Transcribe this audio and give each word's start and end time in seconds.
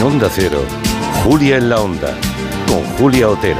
En 0.00 0.06
Onda 0.06 0.30
Cero, 0.32 0.64
Julia 1.22 1.58
en 1.58 1.68
la 1.68 1.78
Onda, 1.78 2.16
con 2.66 2.82
Julia 2.96 3.28
Otero. 3.28 3.58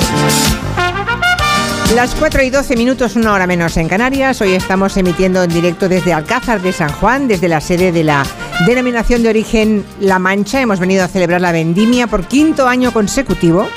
Las 1.95 2.15
4 2.15 2.43
y 2.45 2.49
12 2.49 2.77
minutos, 2.77 3.15
una 3.15 3.35
hora 3.35 3.47
menos 3.47 3.77
en 3.77 3.89
Canarias. 3.89 4.41
Hoy 4.41 4.53
estamos 4.55 4.97
emitiendo 4.97 5.43
en 5.43 5.51
directo 5.51 5.87
desde 5.87 6.15
Alcázar 6.15 6.63
de 6.63 6.73
San 6.73 6.91
Juan, 6.93 7.29
desde 7.29 7.47
la 7.47 7.61
sede 7.61 7.93
de 7.93 8.05
la 8.05 8.25
denominación 8.67 9.23
de 9.23 9.29
origen 9.29 9.85
La 10.01 10.19
Mancha. 10.19 10.63
Hemos 10.63 10.81
venido 10.81 11.05
a 11.05 11.09
celebrar 11.09 11.43
la 11.43 11.53
vendimia 11.53 12.07
por 12.07 12.25
quinto 12.25 12.67
año 12.67 12.91
consecutivo. 12.91 13.69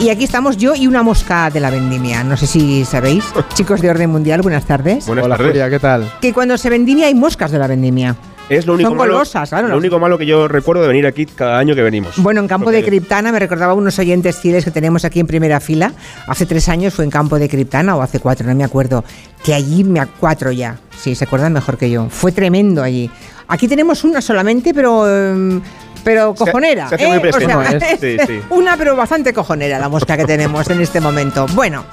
Y 0.00 0.08
aquí 0.08 0.24
estamos 0.24 0.56
yo 0.56 0.74
y 0.74 0.88
una 0.88 1.04
mosca 1.04 1.50
de 1.50 1.60
la 1.60 1.70
vendimia. 1.70 2.24
No 2.24 2.36
sé 2.36 2.48
si 2.48 2.84
sabéis, 2.84 3.24
chicos 3.54 3.80
de 3.80 3.90
Orden 3.90 4.10
Mundial, 4.10 4.42
buenas 4.42 4.64
tardes. 4.64 5.06
Buenas 5.06 5.24
Hola 5.24 5.36
tardes. 5.36 5.52
Julia, 5.52 5.70
¿qué 5.70 5.78
tal? 5.78 6.12
Que 6.20 6.32
cuando 6.32 6.58
se 6.58 6.68
vendimia 6.68 7.06
hay 7.06 7.14
moscas 7.14 7.52
de 7.52 7.60
la 7.60 7.68
vendimia. 7.68 8.16
Es 8.48 8.66
lo 8.66 8.74
único, 8.74 8.90
Son 8.90 8.98
malo, 8.98 9.12
golosas, 9.14 9.48
claro, 9.48 9.68
lo 9.68 9.76
único 9.76 9.98
malo 9.98 10.18
que 10.18 10.26
yo 10.26 10.48
recuerdo 10.48 10.82
de 10.82 10.88
venir 10.88 11.06
aquí 11.06 11.26
cada 11.26 11.58
año 11.58 11.74
que 11.74 11.82
venimos. 11.82 12.16
Bueno, 12.16 12.40
en 12.40 12.48
Campo 12.48 12.70
de 12.70 12.84
Criptana 12.84 13.32
me 13.32 13.38
recordaba 13.38 13.74
unos 13.74 13.98
oyentes 13.98 14.36
fieles 14.38 14.64
que 14.64 14.70
tenemos 14.70 15.04
aquí 15.04 15.20
en 15.20 15.26
primera 15.26 15.60
fila. 15.60 15.92
Hace 16.26 16.44
tres 16.46 16.68
años 16.68 16.94
fue 16.94 17.04
en 17.04 17.10
Campo 17.10 17.38
de 17.38 17.48
Criptana 17.48 17.96
o 17.96 18.02
hace 18.02 18.20
cuatro, 18.20 18.46
no 18.46 18.54
me 18.54 18.64
acuerdo. 18.64 19.04
Que 19.44 19.54
allí 19.54 19.84
me 19.84 20.04
cuatro 20.06 20.52
ya. 20.52 20.78
Sí, 20.98 21.14
se 21.14 21.24
acuerdan 21.24 21.52
mejor 21.52 21.78
que 21.78 21.90
yo. 21.90 22.08
Fue 22.10 22.32
tremendo 22.32 22.82
allí. 22.82 23.10
Aquí 23.48 23.68
tenemos 23.68 24.04
una 24.04 24.20
solamente, 24.20 24.72
pero 24.72 25.08
em, 25.08 25.60
pero 26.04 26.34
cojonera. 26.34 26.88
se 26.88 26.94
hace 26.96 27.06
muy 27.06 27.16
¿eh? 27.16 27.30
O 27.34 27.38
sea, 27.40 27.58
presente. 27.58 28.16
es 28.16 28.26
Sí, 28.26 28.34
sí. 28.34 28.40
una 28.50 28.76
pero 28.76 28.96
bastante 28.96 29.32
cojonera 29.32 29.78
la 29.78 29.88
mosca 29.88 30.16
que 30.16 30.24
tenemos 30.24 30.68
en 30.70 30.80
este 30.80 31.00
momento. 31.00 31.46
Bueno, 31.54 31.84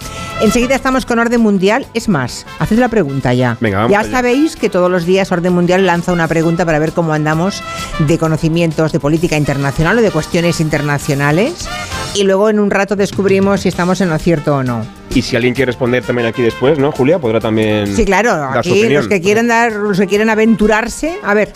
enseguida 0.42 0.76
estamos 0.76 1.06
con 1.06 1.20
Orden 1.20 1.42
Mundial. 1.42 1.86
Es 1.94 2.10
más, 2.10 2.46
haced 2.60 2.78
la 2.80 2.90
pregunta 2.90 3.34
ya. 3.34 3.58
Venga, 3.60 3.78
vamos 3.80 3.92
ya 3.92 4.00
allá. 4.00 4.12
sabéis 4.12 4.56
que 4.56 4.70
todos 4.70 4.90
los 4.90 5.06
días 5.06 5.32
Orden 5.32 5.54
Mundial 5.54 5.86
lanza 5.86 6.12
una 6.12 6.28
pregunta 6.28 6.66
para 6.66 6.80
ver 6.80 6.92
cómo 6.94 7.14
andamos 7.14 7.64
de 8.00 8.18
conocimientos 8.18 8.92
de 8.92 9.00
política 9.00 9.38
internacional 9.38 9.98
o 9.98 10.02
de 10.02 10.12
cuestiones 10.12 10.60
internacionales. 10.60 11.68
Y 12.16 12.24
luego 12.24 12.50
en 12.50 12.60
un 12.60 12.72
rato 12.72 12.96
descubrimos 12.96 13.62
si 13.62 13.70
estamos 13.70 14.02
en 14.02 14.10
lo 14.10 14.18
cierto 14.18 14.56
o 14.58 14.64
no. 14.64 14.86
Y 15.14 15.22
si 15.24 15.36
alguien 15.36 15.54
quiere 15.54 15.68
responder 15.72 16.04
también 16.04 16.28
aquí 16.28 16.42
después, 16.42 16.78
¿no, 16.78 16.92
Julia? 16.92 17.18
Podrá 17.20 17.40
también 17.40 17.88
Sí, 17.96 18.06
claro, 18.06 18.36
dar 18.36 18.54
su 18.54 18.60
aquí 18.60 18.72
opinión. 18.72 18.94
los 18.94 19.08
que 19.08 19.22
quieren 19.22 19.48
dar, 19.48 19.72
los 19.72 19.98
que 20.00 20.06
quieren 20.08 20.30
aventurarse. 20.30 21.18
A 21.24 21.34
ver, 21.34 21.52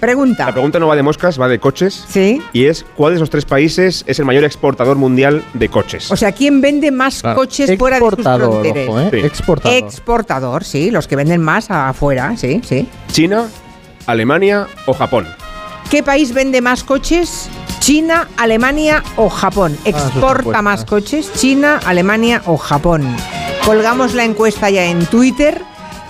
pregunta. 0.00 0.46
La 0.46 0.52
pregunta 0.52 0.78
no 0.78 0.88
va 0.88 0.96
de 0.96 1.02
moscas, 1.02 1.40
va 1.40 1.46
de 1.48 1.58
coches. 1.60 2.04
Sí. 2.08 2.42
Y 2.52 2.64
es, 2.64 2.84
¿cuál 2.96 3.12
de 3.12 3.16
esos 3.18 3.30
tres 3.30 3.44
países 3.44 4.02
es 4.06 4.18
el 4.18 4.24
mayor 4.24 4.44
exportador 4.44 4.96
mundial 4.96 5.44
de 5.54 5.68
coches? 5.68 6.10
O 6.10 6.16
sea, 6.16 6.32
¿quién 6.32 6.60
vende 6.60 6.90
más 6.90 7.20
Claro, 7.22 7.38
coches 7.38 7.78
fuera 7.78 7.96
de 7.96 8.00
sus 8.00 8.12
exportador, 8.14 8.50
fronteras? 8.62 8.88
ojo, 8.88 9.00
¿eh? 9.00 9.08
Sí. 9.12 9.18
Exportador. 9.18 9.78
Exportador, 9.78 10.64
sí, 10.64 10.90
los 10.90 11.06
que 11.06 11.16
venden 11.16 11.40
más 11.40 11.70
afuera, 11.70 12.34
sí, 12.36 12.60
sí. 12.64 12.88
¿China, 13.12 13.46
Alemania 14.06 14.66
o 14.86 14.94
Japón? 14.94 15.26
¿Qué 15.90 16.02
país 16.02 16.32
vende 16.32 16.60
más 16.60 16.84
coches? 16.84 17.48
¿China, 17.80 18.28
Alemania 18.36 19.02
o 19.16 19.28
Japón? 19.28 19.76
sus 19.76 19.86
¿Exporta 19.86 20.62
más 20.62 20.84
coches? 20.84 21.32
¿China, 21.34 21.80
Alemania 21.84 22.42
o 22.46 22.56
Japón? 22.56 23.16
Colgamos 23.64 24.14
la 24.14 24.24
encuesta 24.24 24.70
ya 24.70 24.84
en 24.84 25.04
Twitter 25.06 25.60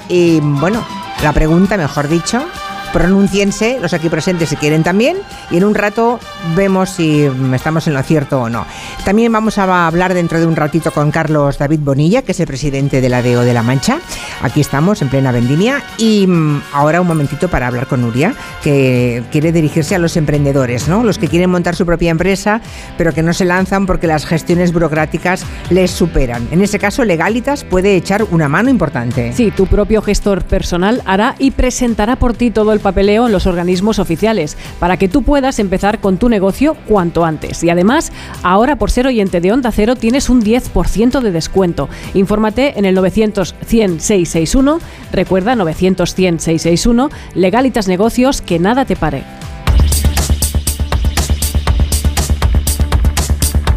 y, 0.09 0.41
bueno, 0.41 0.85
la 1.23 1.33
pregunta, 1.33 1.77
mejor 1.77 2.09
dicho, 2.09 2.45
pronunciense 2.93 3.79
los 3.81 3.93
aquí 3.93 4.09
presentes 4.09 4.49
si 4.49 4.57
quieren 4.57 4.83
también 4.83 5.17
y 5.51 5.57
en 5.57 5.65
un 5.65 5.75
rato 5.75 6.19
vemos 6.57 6.91
si 6.91 7.29
estamos 7.55 7.87
en 7.87 7.95
lo 7.95 8.03
cierto 8.03 8.43
o 8.43 8.49
no. 8.49 8.67
También 9.05 9.33
vamos 9.33 9.59
a 9.59 9.87
hablar 9.87 10.15
dentro 10.15 10.39
de 10.39 10.47
un 10.47 10.57
ratito 10.57 10.91
con 10.91 11.11
Carlos 11.11 11.59
David 11.59 11.81
Bonilla, 11.81 12.23
que 12.23 12.33
es 12.33 12.41
el 12.41 12.47
presidente 12.47 13.01
de 13.01 13.09
la 13.09 13.23
DEO 13.23 13.43
de 13.43 13.55
La 13.55 13.63
Mancha. 13.63 13.99
Aquí 14.43 14.61
estamos 14.61 15.03
en 15.03 15.09
plena 15.09 15.33
vendimia 15.33 15.83
y 15.99 16.27
mm, 16.27 16.63
ahora 16.73 17.01
un 17.01 17.07
momentito 17.07 17.49
para 17.49 17.67
hablar 17.67 17.87
con 17.87 18.01
Nuria, 18.01 18.35
que 18.63 19.23
quiere 19.31 19.53
dirigirse 19.53 19.95
a 19.95 19.99
los 19.99 20.17
emprendedores, 20.17 20.89
¿no? 20.89 21.05
Los 21.05 21.19
que 21.19 21.29
quieren 21.29 21.51
montar 21.51 21.77
su 21.77 21.87
propia 21.87 22.11
empresa, 22.11 22.61
pero 22.97 23.13
que 23.13 23.23
no 23.23 23.33
se 23.33 23.45
lanzan 23.45 23.87
porque 23.87 24.07
las 24.07 24.27
gestiones 24.27 24.73
burocráticas 24.73 25.45
les 25.71 25.91
superan. 25.91 26.49
En 26.51 26.63
ese 26.63 26.79
caso, 26.79 27.05
Legalitas 27.05 27.65
puede 27.65 27.97
echar 27.97 28.25
una 28.31 28.49
mano 28.49 28.71
importante. 28.71 29.33
Sí, 29.33 29.51
tu 29.51 29.67
propio 29.67 30.03
gestor 30.03 30.43
personal 30.45 31.03
hará 31.05 31.35
y 31.39 31.51
presentará 31.51 32.17
por 32.17 32.35
ti 32.35 32.51
todo 32.51 32.73
el 32.73 32.80
papeleo 32.81 33.27
en 33.27 33.33
los 33.33 33.47
organismos 33.47 33.99
oficiales 33.99 34.57
para 34.79 34.97
que 34.97 35.09
tú 35.09 35.23
puedas 35.23 35.59
empezar 35.59 36.01
con 36.01 36.19
tu 36.19 36.29
negocio 36.29 36.77
cuanto 36.89 37.25
antes. 37.25 37.63
Y 37.63 37.71
además, 37.71 38.13
ahora 38.43 38.77
por 38.77 38.91
ser 38.91 39.07
oyente 39.07 39.41
de 39.41 39.53
Onda 39.53 39.73
Cero 39.73 39.97
tienes 39.97 40.29
un 40.29 40.43
10% 40.43 41.21
de 41.21 41.33
descuento. 41.33 41.89
Infórmate 42.15 42.79
en 42.79 42.85
el 42.85 42.95
900 42.95 43.55
100 43.65 44.01
661, 44.01 44.81
recuerda 45.13 45.55
900 45.55 46.15
100 46.15 46.41
661, 46.41 47.11
Legalitas 47.35 47.89
Negocios, 47.89 48.43
que 48.43 48.59
nada 48.59 48.85
te 48.85 48.97
pare. 48.97 49.25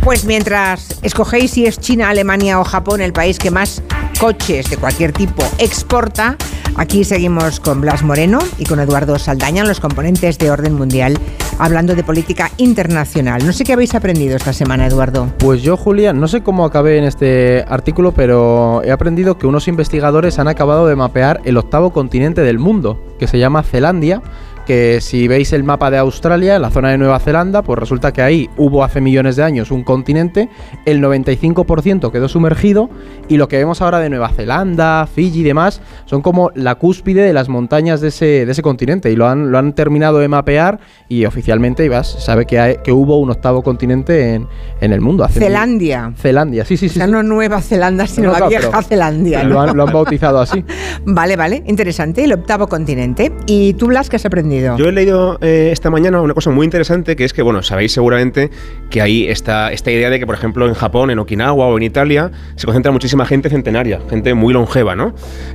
Pues 0.03 0.25
mientras 0.25 0.99
escogéis 1.01 1.51
si 1.51 1.65
es 1.65 1.79
China, 1.79 2.09
Alemania 2.09 2.59
o 2.59 2.65
Japón 2.65 2.99
el 2.99 3.13
país 3.13 3.39
que 3.39 3.51
más 3.51 3.81
coches 4.19 4.69
de 4.69 4.75
cualquier 4.75 5.13
tipo 5.13 5.43
exporta, 5.59 6.35
aquí 6.75 7.03
seguimos 7.03 7.59
con 7.59 7.81
Blas 7.81 8.03
Moreno 8.03 8.39
y 8.57 8.65
con 8.65 8.79
Eduardo 8.79 9.17
Saldaña, 9.19 9.63
los 9.63 9.79
componentes 9.79 10.37
de 10.37 10.51
Orden 10.51 10.73
Mundial, 10.73 11.17
hablando 11.59 11.95
de 11.95 12.03
política 12.03 12.51
internacional. 12.57 13.45
No 13.45 13.53
sé 13.53 13.63
qué 13.63 13.73
habéis 13.73 13.95
aprendido 13.95 14.35
esta 14.35 14.53
semana, 14.53 14.87
Eduardo. 14.87 15.27
Pues 15.39 15.61
yo, 15.61 15.77
Julia, 15.77 16.13
no 16.13 16.27
sé 16.27 16.41
cómo 16.41 16.65
acabé 16.65 16.97
en 16.97 17.03
este 17.03 17.63
artículo, 17.67 18.13
pero 18.13 18.81
he 18.83 18.91
aprendido 18.91 19.37
que 19.37 19.47
unos 19.47 19.67
investigadores 19.67 20.39
han 20.39 20.47
acabado 20.47 20.87
de 20.87 20.95
mapear 20.95 21.41
el 21.45 21.57
octavo 21.57 21.91
continente 21.91 22.41
del 22.41 22.59
mundo, 22.59 23.15
que 23.19 23.27
se 23.27 23.39
llama 23.39 23.63
Zelandia. 23.63 24.21
Que 24.65 25.01
si 25.01 25.27
veis 25.27 25.51
el 25.51 25.63
mapa 25.65 25.91
de 25.91 25.97
Australia, 25.97 26.57
la 26.57 26.69
zona 26.69 26.91
de 26.91 26.97
Nueva 26.97 27.19
Zelanda, 27.19 27.63
pues 27.63 27.77
resulta 27.79 28.13
que 28.13 28.21
ahí 28.21 28.49
hubo 28.55 28.83
hace 28.83 29.01
millones 29.01 29.35
de 29.35 29.43
años 29.43 29.71
un 29.71 29.83
continente, 29.83 30.47
el 30.85 31.01
95% 31.01 32.11
quedó 32.11 32.29
sumergido 32.29 32.89
y 33.27 33.35
lo 33.37 33.49
que 33.49 33.57
vemos 33.57 33.81
ahora 33.81 33.99
de 33.99 34.09
Nueva 34.09 34.29
Zelanda, 34.29 35.05
Fiji 35.13 35.41
y 35.41 35.43
demás 35.43 35.81
son 36.05 36.21
como 36.21 36.49
la 36.55 36.75
cúspide 36.75 37.23
de 37.23 37.33
las 37.33 37.49
montañas 37.49 37.99
de 37.99 38.07
ese, 38.07 38.45
de 38.45 38.51
ese 38.51 38.61
continente 38.61 39.11
y 39.11 39.15
lo 39.17 39.27
han, 39.27 39.51
lo 39.51 39.57
han 39.57 39.73
terminado 39.73 40.19
de 40.19 40.27
mapear 40.29 40.79
y 41.09 41.25
oficialmente 41.25 41.83
Ibas 41.85 42.07
sabe 42.23 42.45
que, 42.45 42.59
hay- 42.59 42.77
que 42.83 42.91
hubo 42.93 43.19
un 43.19 43.31
octavo 43.31 43.63
continente 43.63 44.35
en, 44.35 44.47
en 44.79 44.93
el 44.93 45.01
mundo. 45.01 45.23
hace 45.25 45.39
mil- 45.41 45.49
Zelandia. 45.49 46.13
Zelandia, 46.17 46.63
sí, 46.63 46.77
sí, 46.77 46.85
O 46.85 46.89
sí. 46.89 46.95
sea, 46.95 47.05
sí. 47.05 47.11
no 47.11 47.21
Nueva 47.23 47.61
Zelanda, 47.61 48.07
sino 48.07 48.27
No, 48.27 48.33
la 48.33 48.47
claro, 48.47 48.49
vieja 48.69 48.81
Zelandia. 48.81 49.43
Lo 49.43 49.55
¿no? 49.55 49.61
han, 49.61 49.75
lo 49.75 49.83
han 49.83 49.91
bautizado 49.93 50.39
así. 50.39 50.63
Vale, 51.05 51.35
vale, 51.35 51.63
interesante, 51.67 52.23
el 52.23 52.31
octavo 52.31 52.67
continente. 52.67 53.31
¿Y 53.45 53.73
tú, 53.73 53.87
Blas, 53.87 54.09
qué 54.09 54.15
has 54.15 54.25
aprendido? 54.25 54.52
Yo 54.61 54.87
he 54.87 54.91
leído 54.91 55.37
eh, 55.41 55.69
esta 55.71 55.89
mañana 55.89 56.21
una 56.21 56.33
cosa 56.33 56.49
muy 56.49 56.65
interesante 56.65 57.15
que 57.15 57.23
es 57.23 57.33
que, 57.33 57.41
bueno, 57.41 57.63
sabéis 57.63 57.91
seguramente 57.91 58.49
que 58.89 59.01
hay 59.01 59.27
esta, 59.27 59.71
esta 59.71 59.91
idea 59.91 60.09
de 60.09 60.19
que, 60.19 60.25
por 60.25 60.35
ejemplo, 60.35 60.67
en 60.67 60.73
Japón, 60.73 61.11
en 61.11 61.19
Okinawa 61.19 61.67
o 61.67 61.77
en 61.77 61.83
Italia 61.83 62.31
se 62.55 62.65
concentra 62.65 62.91
muchísima 62.91 63.25
gente 63.25 63.49
centenaria, 63.49 63.99
gente 64.09 64.33
muy 64.33 64.53
longeva, 64.53 64.95
¿no? 64.95 65.13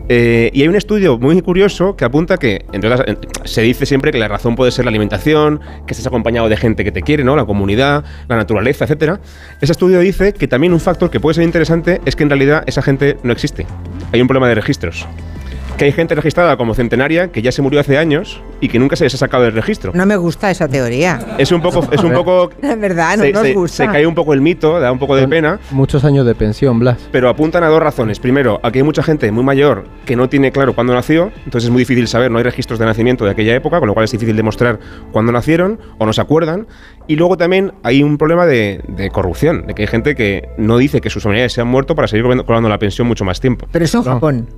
Eh, 0.08 0.50
y 0.52 0.62
hay 0.62 0.68
un 0.68 0.76
estudio 0.76 1.18
muy 1.18 1.40
curioso 1.42 1.96
que 1.96 2.04
apunta 2.04 2.36
que, 2.38 2.64
entre 2.72 2.92
otras, 2.92 3.16
se 3.44 3.62
dice 3.62 3.86
siempre 3.86 4.12
que 4.12 4.18
la 4.18 4.28
razón 4.28 4.56
puede 4.56 4.70
ser 4.70 4.84
la 4.84 4.90
alimentación, 4.90 5.60
que 5.86 5.92
estés 5.92 6.06
acompañado 6.06 6.48
de 6.48 6.56
gente 6.56 6.84
que 6.84 6.92
te 6.92 7.02
quiere, 7.02 7.24
¿no? 7.24 7.36
La 7.36 7.44
comunidad, 7.44 8.04
la 8.28 8.36
naturaleza, 8.36 8.84
etcétera. 8.84 9.20
Ese 9.60 9.72
estudio 9.72 10.00
dice 10.00 10.32
que 10.32 10.48
también 10.48 10.72
un 10.72 10.80
factor 10.80 11.10
que 11.10 11.20
puede 11.20 11.34
ser 11.34 11.44
interesante 11.44 12.00
es 12.04 12.16
que 12.16 12.22
en 12.22 12.30
realidad 12.30 12.64
esa 12.66 12.82
gente 12.82 13.16
no 13.22 13.32
existe. 13.32 13.66
Hay 14.12 14.20
un 14.20 14.28
problema 14.28 14.48
de 14.48 14.54
registros. 14.54 15.06
Que 15.78 15.84
hay 15.84 15.92
gente 15.92 16.16
registrada 16.16 16.56
como 16.56 16.74
centenaria 16.74 17.30
que 17.30 17.40
ya 17.40 17.52
se 17.52 17.62
murió 17.62 17.78
hace 17.78 17.96
años 17.98 18.42
y 18.60 18.68
que 18.68 18.80
nunca 18.80 18.96
se 18.96 19.04
les 19.04 19.14
ha 19.14 19.16
sacado 19.16 19.44
del 19.44 19.52
registro. 19.52 19.92
No 19.94 20.06
me 20.06 20.16
gusta 20.16 20.50
esa 20.50 20.66
teoría. 20.66 21.20
Es 21.38 21.52
un 21.52 21.62
poco, 21.62 21.86
es 21.92 22.02
un 22.02 22.12
poco. 22.14 22.50
Verdad, 22.78 23.16
no 23.16 23.22
se, 23.22 23.32
nos 23.32 23.42
se- 23.42 23.54
gusta. 23.54 23.84
se 23.86 23.92
cae 23.92 24.04
un 24.04 24.16
poco 24.16 24.34
el 24.34 24.40
mito, 24.40 24.80
da 24.80 24.90
un 24.90 24.98
poco 24.98 25.14
de 25.14 25.22
Son 25.22 25.30
pena, 25.30 25.60
Muchos 25.70 26.04
años 26.04 26.26
de 26.26 26.34
pensión, 26.34 26.80
Blas. 26.80 27.08
pero 27.12 27.28
apuntan 27.28 27.62
a 27.62 27.68
dos 27.68 27.80
razones. 27.80 28.18
Primero, 28.18 28.58
aquí 28.64 28.78
hay 28.80 28.82
mucha 28.84 29.04
gente 29.04 29.30
muy 29.30 29.44
mayor 29.44 29.84
que 30.04 30.16
no 30.16 30.28
tiene 30.28 30.50
claro 30.50 30.74
cuándo 30.74 30.92
nació, 30.94 31.30
entonces 31.44 31.66
es 31.66 31.70
muy 31.70 31.82
difícil 31.82 32.08
saber, 32.08 32.32
no 32.32 32.38
hay 32.38 32.44
registros 32.44 32.80
de 32.80 32.84
nacimiento 32.86 33.24
de 33.24 33.30
aquella 33.30 33.54
época, 33.54 33.78
con 33.78 33.86
lo 33.86 33.94
cual 33.94 34.02
es 34.04 34.10
difícil 34.10 34.34
demostrar 34.34 34.80
cuándo 35.12 35.30
nacieron 35.30 35.78
o 35.98 36.06
no 36.06 36.12
se 36.12 36.20
acuerdan. 36.20 36.66
Y 37.06 37.14
luego 37.14 37.36
también 37.36 37.72
hay 37.84 38.02
un 38.02 38.18
problema 38.18 38.46
de, 38.46 38.82
de 38.88 39.10
corrupción, 39.10 39.64
de 39.68 39.74
que 39.74 39.82
hay 39.82 39.88
gente 39.88 40.16
que 40.16 40.48
no 40.58 40.76
dice 40.76 41.00
que 41.00 41.08
sus 41.08 41.22
familiares 41.22 41.52
se 41.52 41.60
han 41.60 41.68
muerto 41.68 41.94
para 41.94 42.08
seguir 42.08 42.24
cobrando, 42.24 42.44
cobrando 42.44 42.68
la 42.68 42.78
pensión 42.80 43.06
mucho 43.06 43.24
más 43.24 43.40
tiempo. 43.40 43.68
Pero 43.70 43.84
eso 43.84 43.98
en 43.98 44.04
No. 44.06 44.10
Japón. 44.14 44.48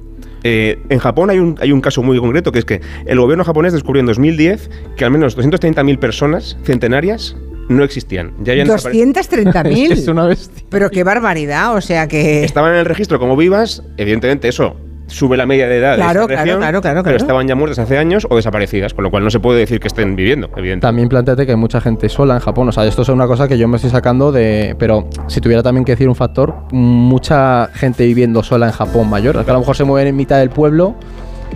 Eh, 0.45 0.79
en 0.89 0.99
Japón 0.99 1.31
hay 1.31 1.39
un, 1.39 1.57
hay 1.61 1.73
un 1.73 1.81
caso 1.81 2.03
muy 2.03 2.19
concreto, 2.19 2.53
que 2.53 2.59
es 2.61 2.65
que 2.65 2.81
el 3.07 3.19
gobierno 3.21 3.45
japonés 3.45 3.73
descubrió 3.73 4.01
en 4.01 4.07
2010 4.07 4.71
que 4.97 5.05
al 5.05 5.11
menos 5.11 5.37
230.000 5.37 5.99
personas 5.99 6.57
centenarias 6.65 7.37
no 7.69 7.85
existían. 7.85 8.33
Ya 8.43 8.53
habían 8.53 8.67
desapare- 8.69 9.13
230.000. 9.13 9.93
es 9.93 10.09
una 10.09 10.27
bestia. 10.27 10.65
Pero 10.71 10.91
qué 10.91 11.05
barbaridad, 11.05 11.75
o 11.77 11.81
sea 11.81 12.09
que... 12.09 12.43
Estaban 12.45 12.73
en 12.73 12.79
el 12.79 12.85
registro 12.87 13.19
como 13.19 13.37
vivas, 13.37 13.83
evidentemente 13.97 14.49
eso 14.49 14.77
sube 15.11 15.37
la 15.37 15.47
media 15.47 15.69
de 15.69 15.79
edad 15.79 15.97
Claro, 15.97 16.27
de 16.27 16.35
esta 16.35 16.45
claro, 16.45 16.45
región, 16.45 16.59
claro, 16.61 16.81
claro, 16.81 17.03
pero 17.03 17.17
estaban 17.17 17.47
ya 17.47 17.55
muertas 17.55 17.79
hace 17.81 17.99
años 17.99 18.27
o 18.31 18.37
desaparecidas, 18.37 18.95
con 18.95 19.05
lo 19.05 19.11
cual 19.11 19.25
no 19.25 19.31
se 19.31 19.41
puede 19.41 19.61
decir 19.61 19.81
que 19.81 19.89
estén 19.89 20.17
viviendo, 20.17 20.47
evidentemente. 20.57 20.87
También 20.87 21.09
planteate 21.09 21.47
que 21.47 21.53
hay 21.53 21.59
mucha 21.59 21.81
gente 21.81 22.09
sola 22.09 22.35
en 22.35 22.41
Japón. 22.41 22.69
O 22.69 22.73
sea, 22.73 22.85
esto 22.87 23.03
es 23.03 23.09
una 23.09 23.27
cosa 23.27 23.49
que 23.49 23.59
yo 23.59 23.69
me 23.69 23.77
estoy 23.77 23.91
sacando 23.91 24.33
de. 24.33 24.77
Pero 24.79 25.09
si 25.27 25.41
tuviera 25.41 25.63
también 25.63 25.85
que 25.85 25.93
decir 25.93 26.09
un 26.09 26.15
factor, 26.15 26.55
mucha 26.73 27.69
gente 27.75 28.07
viviendo 28.07 28.43
sola 28.43 28.67
en 28.67 28.73
Japón 28.73 29.11
mayor. 29.11 29.45
Que 29.45 29.51
a 29.51 29.55
lo 29.55 29.61
mejor 29.61 29.77
se 29.77 29.85
mueven 29.85 30.09
en 30.09 30.17
mitad 30.17 30.39
del 30.39 30.51
pueblo 30.51 30.95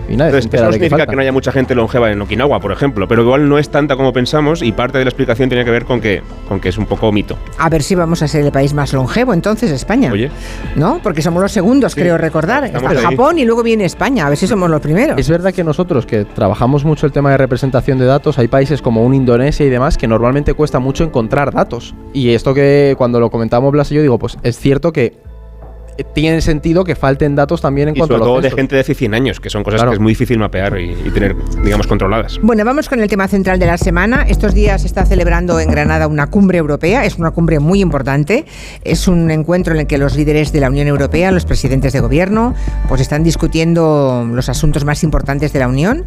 Y 0.07 0.17
nadie 0.17 0.29
Entonces, 0.37 0.53
eso 0.53 0.65
no 0.65 0.71
de 0.71 0.79
que 0.79 0.85
significa 0.85 1.07
que 1.07 1.15
no 1.15 1.21
haya 1.21 1.31
mucha 1.31 1.51
gente 1.51 1.75
longeva 1.75 2.11
en 2.11 2.21
Okinawa, 2.21 2.59
por 2.59 2.71
ejemplo, 2.71 3.07
pero 3.07 3.23
igual 3.23 3.49
no 3.49 3.57
es 3.57 3.69
tanta 3.69 3.95
como 3.95 4.13
pensamos 4.13 4.61
y 4.61 4.71
parte 4.71 4.97
de 4.97 5.05
la 5.05 5.09
explicación 5.09 5.49
tiene 5.49 5.65
que 5.65 5.71
ver 5.71 5.85
con 5.85 6.01
que, 6.01 6.21
con 6.47 6.59
que 6.59 6.69
es 6.69 6.77
un 6.77 6.85
poco 6.85 7.11
mito. 7.11 7.37
A 7.57 7.69
ver 7.69 7.83
si 7.83 7.95
vamos 7.95 8.21
a 8.21 8.27
ser 8.27 8.45
el 8.45 8.51
país 8.51 8.73
más 8.73 8.93
longevo 8.93 9.33
entonces, 9.33 9.71
España. 9.71 10.11
Oye. 10.11 10.29
¿No? 10.75 10.99
Porque 11.01 11.21
somos 11.21 11.41
los 11.41 11.51
segundos, 11.51 11.93
Sí, 11.93 12.01
creo 12.01 12.17
recordar. 12.17 12.65
estamos 12.65 12.91
Está 12.91 13.07
ahí. 13.07 13.15
Japón 13.15 13.39
y 13.39 13.45
luego 13.45 13.63
viene 13.63 13.85
España. 13.85 14.25
A 14.25 14.29
ver 14.29 14.37
si 14.37 14.47
somos 14.47 14.69
los 14.69 14.81
primeros. 14.81 15.17
Es 15.19 15.29
verdad 15.29 15.53
que 15.53 15.63
nosotros, 15.63 16.05
que 16.05 16.25
trabajamos 16.25 16.85
mucho 16.85 17.05
el 17.05 17.11
tema 17.11 17.31
de 17.31 17.37
representación 17.37 17.97
de 17.97 18.05
datos, 18.05 18.37
hay 18.39 18.47
países 18.47 18.81
como 18.81 19.03
un 19.03 19.13
Indonesia 19.13 19.65
y 19.65 19.69
demás 19.69 19.97
que 19.97 20.07
normalmente 20.07 20.53
cuesta 20.53 20.79
mucho 20.79 21.03
encontrar 21.03 21.51
datos. 21.53 21.95
Y 22.13 22.29
esto 22.33 22.53
que 22.53 22.95
cuando 22.97 23.19
lo 23.19 23.29
comentamos 23.29 23.71
Blas 23.71 23.91
y 23.91 23.95
yo 23.95 24.01
digo, 24.01 24.19
pues 24.19 24.37
es 24.43 24.57
cierto 24.57 24.91
que 24.91 25.17
tiene 26.03 26.41
sentido 26.41 26.83
que 26.83 26.95
falten 26.95 27.35
datos 27.35 27.61
también 27.61 27.89
en 27.89 27.95
Y 27.95 27.99
cuanto 27.99 28.15
sobre 28.15 28.23
a 28.23 28.27
todo 28.27 28.41
de 28.41 28.51
gente 28.51 28.75
de 28.75 28.81
hace 28.81 28.93
100 28.95 29.13
años, 29.13 29.39
que 29.39 29.49
son 29.49 29.63
cosas 29.63 29.79
Claro. 29.79 29.91
que 29.91 29.95
es 29.95 30.01
muy 30.01 30.11
difícil 30.11 30.39
mapear 30.39 30.79
y, 30.79 30.91
y 30.91 31.09
tener, 31.11 31.35
digamos, 31.63 31.87
controladas. 31.87 32.39
Bueno, 32.41 32.63
vamos 32.65 32.89
con 32.89 32.99
el 32.99 33.07
tema 33.07 33.27
central 33.27 33.59
de 33.59 33.65
la 33.65 33.77
semana. 33.77 34.25
Estos 34.27 34.53
días 34.53 34.81
se 34.81 34.87
está 34.87 35.05
celebrando 35.05 35.59
en 35.59 35.69
Granada 35.69 36.07
una 36.07 36.27
cumbre 36.27 36.57
europea. 36.57 37.05
Es 37.05 37.17
una 37.17 37.31
cumbre 37.31 37.59
muy 37.59 37.81
importante. 37.81 38.45
Es 38.83 39.07
un 39.07 39.31
encuentro 39.31 39.73
en 39.73 39.81
el 39.81 39.87
que 39.87 39.97
los 39.97 40.15
líderes 40.15 40.51
de 40.51 40.59
la 40.59 40.69
Unión 40.69 40.87
Europea, 40.87 41.31
los 41.31 41.45
presidentes 41.45 41.93
de 41.93 41.99
gobierno, 41.99 42.53
pues 42.87 43.01
están 43.01 43.23
discutiendo 43.23 44.27
los 44.31 44.49
asuntos 44.49 44.85
más 44.85 45.03
importantes 45.03 45.53
de 45.53 45.59
la 45.59 45.67
Unión. 45.67 46.05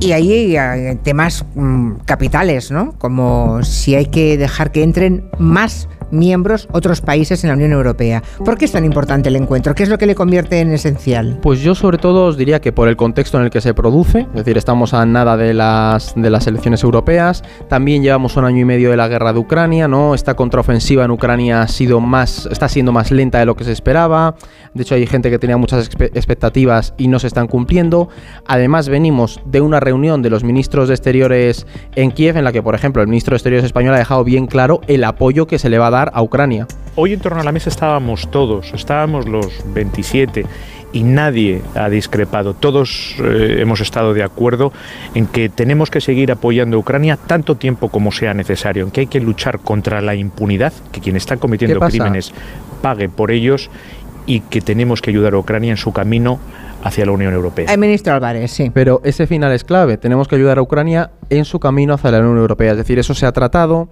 Y 0.00 0.12
ahí 0.12 0.56
hay 0.56 0.56
eh, 0.56 0.98
temas 1.02 1.44
mm, 1.54 1.92
capitales, 2.04 2.70
¿no? 2.70 2.92
Como 2.98 3.62
si 3.62 3.94
hay 3.94 4.06
que 4.06 4.36
dejar 4.36 4.72
que 4.72 4.82
entren 4.82 5.28
más 5.38 5.88
miembros 6.10 6.68
otros 6.72 7.00
países 7.00 7.44
en 7.44 7.48
la 7.48 7.54
Unión 7.54 7.72
Europea. 7.72 8.22
¿Por 8.44 8.56
qué 8.58 8.64
es 8.64 8.72
tan 8.72 8.84
importante 8.84 9.28
el 9.28 9.36
encuentro? 9.36 9.74
¿Qué 9.74 9.82
es 9.82 9.88
lo 9.88 9.98
que 9.98 10.06
le 10.06 10.14
convierte 10.14 10.60
en 10.60 10.72
esencial? 10.72 11.38
Pues 11.42 11.60
yo 11.60 11.74
sobre 11.74 11.98
todo 11.98 12.26
os 12.26 12.36
diría 12.36 12.60
que 12.60 12.72
por 12.72 12.88
el 12.88 12.96
contexto 12.96 13.38
en 13.38 13.44
el 13.44 13.50
que 13.50 13.60
se 13.60 13.74
produce, 13.74 14.20
es 14.20 14.34
decir, 14.34 14.58
estamos 14.58 14.94
a 14.94 15.04
nada 15.06 15.36
de 15.36 15.54
las, 15.54 16.14
de 16.16 16.30
las 16.30 16.46
elecciones 16.46 16.82
europeas, 16.82 17.42
también 17.68 18.02
llevamos 18.02 18.36
un 18.36 18.44
año 18.44 18.60
y 18.60 18.64
medio 18.64 18.90
de 18.90 18.96
la 18.96 19.08
guerra 19.08 19.32
de 19.32 19.38
Ucrania, 19.38 19.88
¿no? 19.88 20.14
Esta 20.14 20.34
contraofensiva 20.34 21.04
en 21.04 21.10
Ucrania 21.10 21.62
ha 21.62 21.68
sido 21.68 22.00
más, 22.00 22.46
está 22.50 22.68
siendo 22.68 22.92
más 22.92 23.10
lenta 23.10 23.38
de 23.38 23.46
lo 23.46 23.56
que 23.56 23.64
se 23.64 23.72
esperaba, 23.72 24.34
de 24.74 24.82
hecho 24.82 24.94
hay 24.94 25.06
gente 25.06 25.30
que 25.30 25.38
tenía 25.38 25.56
muchas 25.56 25.90
expe- 25.90 26.10
expectativas 26.14 26.94
y 26.96 27.08
no 27.08 27.18
se 27.18 27.26
están 27.26 27.46
cumpliendo, 27.46 28.08
además 28.46 28.88
venimos 28.88 29.40
de 29.44 29.60
una 29.60 29.80
reunión 29.80 30.22
de 30.22 30.30
los 30.30 30.44
ministros 30.44 30.88
de 30.88 30.94
Exteriores 30.94 31.66
en 31.94 32.10
Kiev 32.10 32.36
en 32.36 32.44
la 32.44 32.52
que, 32.52 32.62
por 32.62 32.74
ejemplo, 32.74 33.02
el 33.02 33.08
ministro 33.08 33.32
de 33.32 33.36
Exteriores 33.36 33.64
español 33.64 33.94
ha 33.94 33.98
dejado 33.98 34.24
bien 34.24 34.46
claro 34.46 34.80
el 34.86 35.04
apoyo 35.04 35.46
que 35.46 35.58
se 35.58 35.68
le 35.68 35.78
va 35.78 35.88
a 35.88 35.90
dar 35.90 35.99
a 36.12 36.22
Ucrania. 36.22 36.66
Hoy 36.96 37.12
en 37.12 37.20
torno 37.20 37.40
a 37.40 37.44
la 37.44 37.52
mesa 37.52 37.70
estábamos 37.70 38.30
todos, 38.30 38.72
estábamos 38.74 39.28
los 39.28 39.46
27 39.72 40.44
y 40.92 41.02
nadie 41.02 41.62
ha 41.74 41.88
discrepado. 41.88 42.54
Todos 42.54 43.14
eh, 43.18 43.56
hemos 43.58 43.80
estado 43.80 44.12
de 44.14 44.22
acuerdo 44.22 44.72
en 45.14 45.26
que 45.26 45.48
tenemos 45.48 45.90
que 45.90 46.00
seguir 46.00 46.32
apoyando 46.32 46.76
a 46.76 46.80
Ucrania 46.80 47.16
tanto 47.16 47.56
tiempo 47.56 47.88
como 47.88 48.12
sea 48.12 48.34
necesario, 48.34 48.84
en 48.84 48.90
que 48.90 49.02
hay 49.02 49.06
que 49.06 49.20
luchar 49.20 49.60
contra 49.60 50.00
la 50.00 50.14
impunidad, 50.14 50.72
que 50.92 51.00
quien 51.00 51.16
está 51.16 51.36
cometiendo 51.36 51.78
crímenes 51.80 52.32
pague 52.82 53.08
por 53.08 53.30
ellos 53.30 53.70
y 54.26 54.40
que 54.40 54.60
tenemos 54.60 55.00
que 55.00 55.10
ayudar 55.10 55.34
a 55.34 55.38
Ucrania 55.38 55.70
en 55.70 55.76
su 55.76 55.92
camino 55.92 56.38
hacia 56.82 57.04
la 57.04 57.12
Unión 57.12 57.34
Europea. 57.34 57.66
El 57.72 57.78
ministro 57.78 58.14
Álvarez, 58.14 58.50
sí. 58.50 58.70
Pero 58.72 59.00
ese 59.04 59.26
final 59.26 59.52
es 59.52 59.64
clave. 59.64 59.96
Tenemos 59.98 60.28
que 60.28 60.36
ayudar 60.36 60.58
a 60.58 60.62
Ucrania 60.62 61.10
en 61.28 61.44
su 61.44 61.60
camino 61.60 61.94
hacia 61.94 62.10
la 62.10 62.20
Unión 62.20 62.38
Europea. 62.38 62.72
Es 62.72 62.78
decir, 62.78 62.98
eso 62.98 63.14
se 63.14 63.26
ha 63.26 63.32
tratado 63.32 63.88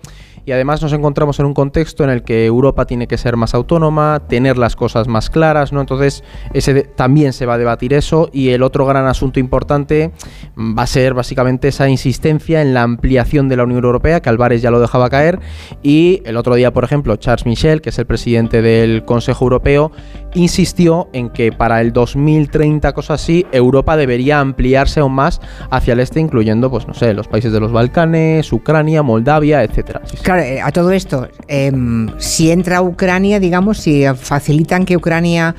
y 0.49 0.53
además 0.53 0.81
nos 0.81 0.95
encontramos 0.95 1.39
en 1.41 1.45
un 1.45 1.53
contexto 1.53 2.05
en 2.05 2.09
el 2.09 2.23
que 2.23 2.47
Europa 2.47 2.87
tiene 2.87 3.06
que 3.06 3.19
ser 3.19 3.37
más 3.37 3.53
autónoma, 3.53 4.23
tener 4.31 4.56
las 4.56 4.77
cosas 4.77 5.06
más 5.06 5.29
claras, 5.29 5.75
¿no? 5.75 5.83
Entonces, 5.83 6.25
ese 6.55 6.85
también 6.85 7.35
se 7.35 7.45
va 7.45 7.55
a 7.55 7.59
debatir 7.59 7.93
eso 7.93 8.31
y 8.33 8.49
el 8.49 8.62
otro 8.62 8.87
gran 8.87 9.06
asunto 9.06 9.41
importante 9.41 10.11
va 10.56 10.85
a 10.85 10.87
ser 10.87 11.12
básicamente 11.12 11.69
esa 11.69 11.91
insistencia 11.91 12.62
en 12.62 12.73
la 12.73 12.81
ampliación 12.81 13.50
de 13.50 13.59
la 13.59 13.65
Unión 13.65 13.85
Europea, 13.85 14.23
que 14.23 14.31
Álvarez 14.31 14.62
ya 14.62 14.71
lo 14.71 14.81
dejaba 14.81 15.11
caer 15.11 15.39
y 15.83 16.23
el 16.25 16.39
otro 16.39 16.55
día, 16.55 16.73
por 16.73 16.83
ejemplo, 16.83 17.17
Charles 17.17 17.44
Michel, 17.44 17.83
que 17.83 17.91
es 17.91 17.99
el 17.99 18.06
presidente 18.06 18.62
del 18.62 19.05
Consejo 19.05 19.44
Europeo, 19.44 19.93
insistió 20.35 21.09
en 21.13 21.31
que 21.31 21.53
para 21.53 21.81
el 21.81 21.93
2030, 21.93 22.93
cosas 22.93 23.23
así, 23.23 23.47
Europa 23.53 23.97
debería 23.97 24.41
ampliarse 24.41 25.01
aún 25.01 25.13
más 25.13 25.41
hacia 25.71 25.93
el 25.93 26.01
este, 26.01 26.21
incluyendo, 26.21 26.71
pues 26.71 26.87
no 26.87 26.95
sé, 26.95 27.15
los 27.15 27.29
países 27.29 27.53
de 27.53 27.61
los 27.61 27.73
Balcanes, 27.73 28.53
Ucrania, 28.53 29.03
Moldavia, 29.03 29.63
etcétera. 29.63 30.03
Claro, 30.23 30.43
eh, 30.43 30.61
a 30.61 30.71
todo 30.71 30.93
esto, 30.93 31.29
em, 31.47 32.09
si 32.19 32.51
entra 32.51 32.83
Ucrania, 32.83 33.41
digamos, 33.41 33.79
si 33.79 34.05
facilitan 34.15 34.85
que 34.85 34.97
Ucrania 34.97 35.55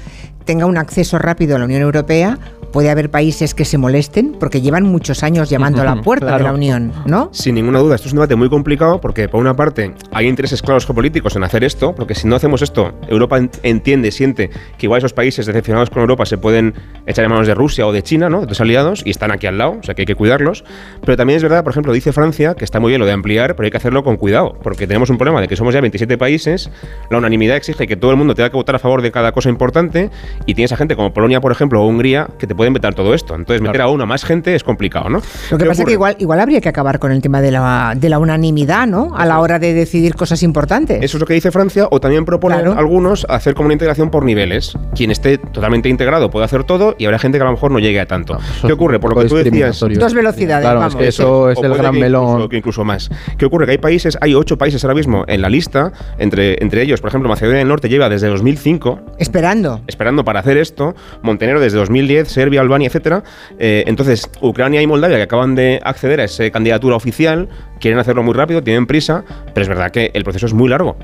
tenga 0.45 0.65
un 0.65 0.77
acceso 0.77 1.19
rápido 1.19 1.55
a 1.55 1.59
la 1.59 1.65
Unión 1.65 1.81
Europea, 1.81 2.37
puede 2.71 2.89
haber 2.89 3.09
países 3.09 3.53
que 3.53 3.65
se 3.65 3.77
molesten 3.77 4.35
porque 4.39 4.61
llevan 4.61 4.83
muchos 4.83 5.23
años 5.23 5.49
llamando 5.49 5.81
a 5.81 5.85
la 5.85 5.95
puerta 6.01 6.25
de 6.25 6.31
Claro. 6.31 6.43
la 6.45 6.53
Unión, 6.53 6.91
¿no? 7.05 7.29
Sin 7.33 7.55
ninguna 7.55 7.79
duda, 7.79 7.95
esto 7.95 8.07
es 8.07 8.13
un 8.13 8.17
debate 8.17 8.35
muy 8.35 8.49
complicado 8.49 9.01
porque, 9.01 9.27
por 9.27 9.39
una 9.39 9.55
parte, 9.55 9.93
hay 10.11 10.27
intereses 10.27 10.61
claros 10.61 10.85
geopolíticos 10.85 11.35
en 11.35 11.43
hacer 11.43 11.63
esto, 11.63 11.93
porque 11.95 12.15
si 12.15 12.27
no 12.27 12.35
hacemos 12.35 12.61
esto, 12.61 12.93
Europa 13.07 13.37
ent- 13.39 13.59
entiende, 13.63 14.11
siente 14.11 14.49
que 14.77 14.85
igual 14.85 14.99
esos 14.99 15.13
países 15.13 15.45
decepcionados 15.45 15.89
con 15.89 16.01
Europa 16.01 16.25
se 16.25 16.37
pueden 16.37 16.73
echar 17.05 17.25
en 17.25 17.31
manos 17.31 17.47
de 17.47 17.55
Rusia 17.55 17.87
o 17.87 17.91
de 17.91 18.03
China, 18.03 18.29
¿no? 18.29 18.37
de 18.39 18.43
otros 18.45 18.61
aliados, 18.61 19.01
y 19.05 19.09
están 19.09 19.31
aquí 19.31 19.47
al 19.47 19.57
lado, 19.57 19.77
o 19.79 19.83
sea 19.83 19.95
que 19.95 20.03
hay 20.03 20.05
que 20.05 20.15
cuidarlos. 20.15 20.63
Pero 21.01 21.17
también 21.17 21.37
es 21.37 21.43
verdad, 21.43 21.63
por 21.63 21.71
ejemplo, 21.71 21.93
dice 21.93 22.11
Francia, 22.13 22.53
que 22.55 22.65
está 22.65 22.79
muy 22.79 22.89
bien 22.91 22.99
lo 22.99 23.05
de 23.05 23.11
ampliar, 23.13 23.55
pero 23.55 23.65
hay 23.65 23.71
que 23.71 23.77
hacerlo 23.77 24.03
con 24.03 24.17
cuidado, 24.17 24.57
porque 24.61 24.87
tenemos 24.87 25.09
un 25.09 25.17
problema 25.17 25.41
de 25.41 25.47
que 25.47 25.55
somos 25.55 25.73
ya 25.73 25.81
27 25.81 26.17
países, 26.17 26.69
la 27.09 27.17
unanimidad 27.17 27.57
exige 27.57 27.87
que 27.87 27.95
todo 27.95 28.11
el 28.11 28.17
mundo 28.17 28.35
tenga 28.35 28.49
que 28.49 28.57
votar 28.57 28.75
a 28.75 28.79
favor 28.79 29.01
de 29.01 29.11
cada 29.11 29.31
cosa 29.31 29.49
importante, 29.49 30.09
y 30.45 30.53
tienes 30.53 30.71
a 30.71 30.77
gente 30.77 30.95
como 30.95 31.13
Polonia, 31.13 31.41
por 31.41 31.51
ejemplo, 31.51 31.81
o 31.81 31.87
Hungría, 31.87 32.27
que 32.37 32.47
te 32.47 32.55
pueden 32.59 32.73
vetar 32.73 32.93
todo 32.93 33.13
esto. 33.13 33.35
Entonces, 33.35 33.61
meter 33.61 33.79
a 33.81 33.87
una 33.87 34.05
más 34.05 34.25
gente 34.25 34.53
es 34.53 34.65
complicado, 34.65 35.09
¿no? 35.09 35.21
Lo 35.49 35.57
que 35.57 35.63
¿Qué 35.63 35.69
pasa 35.69 35.83
es 35.83 35.85
que 35.87 35.93
igual, 35.93 36.17
igual 36.19 36.41
habría 36.41 36.59
que 36.59 36.67
acabar 36.67 36.99
con 36.99 37.13
el 37.13 37.21
tema 37.21 37.39
de 37.39 37.51
la, 37.51 37.93
de 37.95 38.09
la 38.09 38.19
unanimidad, 38.19 38.85
¿no? 38.85 39.15
A 39.15 39.25
la 39.25 39.39
hora 39.39 39.59
de 39.59 39.73
decidir 39.73 40.15
cosas 40.15 40.43
importantes. 40.43 41.01
Eso 41.01 41.15
es 41.15 41.21
lo 41.21 41.25
que 41.25 41.33
dice 41.35 41.51
Francia, 41.51 41.87
o 41.89 42.01
también 42.01 42.25
proponen 42.25 42.59
Claro. 42.59 42.77
algunos 42.77 43.25
hacer 43.29 43.53
como 43.53 43.67
una 43.67 43.73
integración 43.75 44.09
por 44.11 44.25
niveles. 44.25 44.73
Quien 44.93 45.09
esté 45.09 45.37
totalmente 45.37 45.87
integrado 45.87 46.29
puede 46.29 46.43
hacer 46.43 46.65
todo 46.65 46.95
y 46.97 47.05
habrá 47.05 47.17
gente 47.17 47.37
que 47.37 47.43
a 47.43 47.45
lo 47.45 47.53
mejor 47.53 47.71
no 47.71 47.79
llegue 47.79 48.01
a 48.01 48.05
tanto. 48.05 48.37
¿Qué 48.65 48.73
ocurre? 48.73 48.99
Por 48.99 49.15
lo 49.15 49.21
que 49.21 49.29
tú 49.29 49.35
decías. 49.37 49.79
Dos 49.79 50.13
velocidades, 50.13 50.65
Claro, 50.65 50.79
vamos. 50.79 50.95
es 50.95 50.99
que 50.99 51.07
eso 51.07 51.49
es 51.49 51.57
o 51.57 51.63
el 51.63 51.73
gran 51.75 51.93
que 51.93 51.99
melón. 52.01 52.25
Incluso, 52.31 52.49
que 52.49 52.57
incluso 52.57 52.83
más. 52.83 53.09
¿Qué 53.37 53.45
ocurre? 53.45 53.65
Que 53.67 53.71
hay 53.71 53.77
países, 53.77 54.17
hay 54.19 54.33
ocho 54.35 54.57
países 54.57 54.83
ahora 54.83 54.95
mismo 54.95 55.23
en 55.27 55.41
la 55.41 55.47
lista, 55.49 55.93
entre, 56.17 56.61
entre 56.61 56.81
ellos, 56.81 56.99
por 56.99 57.07
ejemplo, 57.07 57.29
Macedonia 57.29 57.59
del 57.59 57.67
Norte 57.69 57.87
lleva 57.87 58.09
desde 58.09 58.27
2005 58.27 58.99
Esperando. 59.17 59.79
esperando 59.87 60.25
para 60.25 60.39
hacer 60.41 60.57
esto, 60.57 60.95
Montenegro 61.21 61.61
desde 61.61 61.77
2010, 61.77 62.27
Serbia, 62.27 62.48
Albania, 62.57 62.87
etcétera. 62.87 63.23
Eh, 63.57 63.83
entonces, 63.87 64.29
Ucrania 64.41 64.81
y 64.81 64.87
Moldavia 64.87 65.17
que 65.17 65.23
acaban 65.23 65.55
de 65.55 65.79
acceder 65.83 66.21
a 66.21 66.25
esa 66.25 66.49
candidatura 66.49 66.95
oficial, 66.95 67.49
quieren 67.79 67.99
hacerlo 67.99 68.23
muy 68.23 68.33
rápido, 68.33 68.63
tienen 68.63 68.87
prisa, 68.87 69.23
pero 69.53 69.61
es 69.63 69.69
verdad 69.69 69.91
que 69.91 70.11
el 70.13 70.23
proceso 70.23 70.45
es 70.45 70.53
muy 70.53 70.69
largo. 70.69 70.97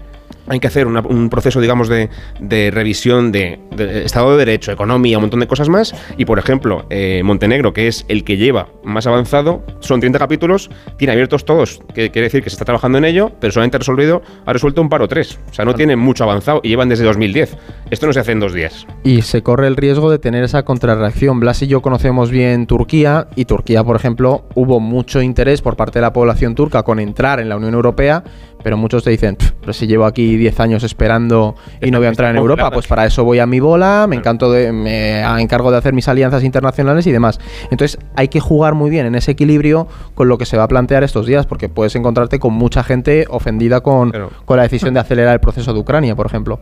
Hay 0.47 0.59
que 0.59 0.67
hacer 0.67 0.87
una- 0.87 1.01
un 1.01 1.29
proceso, 1.29 1.59
digamos, 1.61 1.89
de, 1.89 2.09
de 2.39 2.71
revisión 2.71 3.31
de, 3.31 3.59
de 3.75 4.05
Estado 4.05 4.31
de 4.33 4.37
Derecho, 4.45 4.71
economía, 4.71 5.17
un 5.17 5.23
montón 5.23 5.39
de 5.39 5.47
cosas 5.47 5.69
más. 5.69 5.93
Y, 6.17 6.25
por 6.25 6.39
ejemplo, 6.39 6.85
eh, 6.89 7.21
Montenegro, 7.23 7.73
que 7.73 7.87
es 7.87 8.05
el 8.07 8.23
que 8.23 8.37
lleva 8.37 8.67
más 8.83 9.07
avanzado, 9.07 9.63
son 9.79 9.99
30 9.99 10.19
capítulos, 10.19 10.69
tiene 10.97 11.13
abiertos 11.13 11.45
todos, 11.45 11.81
que 11.93 12.11
quiere 12.11 12.27
decir 12.27 12.43
que 12.43 12.49
se 12.49 12.55
está 12.55 12.65
trabajando 12.65 12.97
en 12.97 13.05
ello, 13.05 13.31
pero 13.39 13.51
solamente 13.51 13.77
ha 13.77 13.79
resolvido, 13.79 14.21
ha 14.45 14.53
resuelto 14.53 14.81
un 14.81 14.89
par 14.89 15.01
o 15.01 15.07
tres. 15.07 15.39
O 15.49 15.53
sea, 15.53 15.65
no 15.65 15.73
tienen 15.73 15.99
mucho 15.99 16.23
avanzado 16.23 16.61
y 16.63 16.69
llevan 16.69 16.89
desde 16.89 17.05
2010. 17.05 17.57
Esto 17.89 18.05
no 18.07 18.13
se 18.13 18.19
hace 18.19 18.31
en 18.31 18.39
dos 18.39 18.53
días. 18.53 18.85
Y 19.03 19.21
se 19.23 19.41
corre 19.41 19.67
el 19.67 19.75
riesgo 19.75 20.11
de 20.11 20.19
tener 20.19 20.43
esa 20.43 20.63
contrarreacción. 20.63 21.39
Blas 21.39 21.61
y 21.63 21.67
yo 21.67 21.81
conocemos 21.81 22.29
bien 22.31 22.67
Turquía 22.67 23.27
y 23.35 23.45
Turquía, 23.45 23.83
por 23.83 23.95
ejemplo, 23.95 24.45
hubo 24.55 24.79
mucho 24.79 25.21
interés 25.21 25.61
por 25.61 25.75
parte 25.75 25.99
de 25.99 26.03
la 26.03 26.13
población 26.13 26.55
turca 26.55 26.83
con 26.83 26.99
entrar 26.99 27.39
en 27.39 27.49
la 27.49 27.57
Unión 27.57 27.73
Europea, 27.73 28.23
pero 28.65 28.77
muchos 28.77 29.03
te 29.03 29.11
dicen, 29.11 29.35
"Pff, 29.35 29.51
pero 29.61 29.73
si 29.73 29.85
llevo 29.85 30.05
aquí 30.05 30.37
10 30.37 30.59
años 30.59 30.81
esperando 30.81 31.53
y 31.83 31.91
no 31.91 31.99
voy 31.99 32.07
a 32.07 32.09
entrar 32.09 32.31
en 32.31 32.37
Europa, 32.37 32.71
pues 32.71 32.87
para 32.87 33.05
eso 33.05 33.23
voy 33.23 33.37
a 33.37 33.45
mi 33.45 33.59
bola, 33.59 34.07
me 34.09 34.15
encanto 34.15 34.51
de, 34.51 34.71
me 34.71 35.21
encargo 35.39 35.69
de 35.69 35.77
hacer 35.77 35.93
mis 35.93 36.07
alianzas 36.07 36.43
internacionales 36.43 37.05
y 37.05 37.11
demás. 37.11 37.39
Entonces 37.69 37.99
hay 38.15 38.27
que 38.27 38.39
jugar 38.39 38.73
muy 38.73 38.89
bien 38.89 39.05
en 39.05 39.13
ese 39.13 39.29
equilibrio 39.29 39.87
con 40.15 40.29
lo 40.29 40.39
que 40.39 40.47
se 40.47 40.57
va 40.57 40.63
a 40.63 40.67
plantear 40.67 41.03
estos 41.03 41.27
días, 41.27 41.45
porque 41.45 41.69
puedes 41.69 41.95
encontrarte 41.95 42.39
con 42.39 42.55
mucha 42.55 42.83
gente 42.83 43.27
ofendida 43.29 43.81
con, 43.81 44.09
Pero- 44.11 44.31
con 44.45 44.57
la 44.57 44.63
decisión 44.63 44.95
de 44.95 44.99
acelerar 44.99 45.33
el 45.35 45.39
proceso 45.41 45.71
de 45.71 45.79
Ucrania, 45.79 46.15
por 46.15 46.25
ejemplo. 46.25 46.59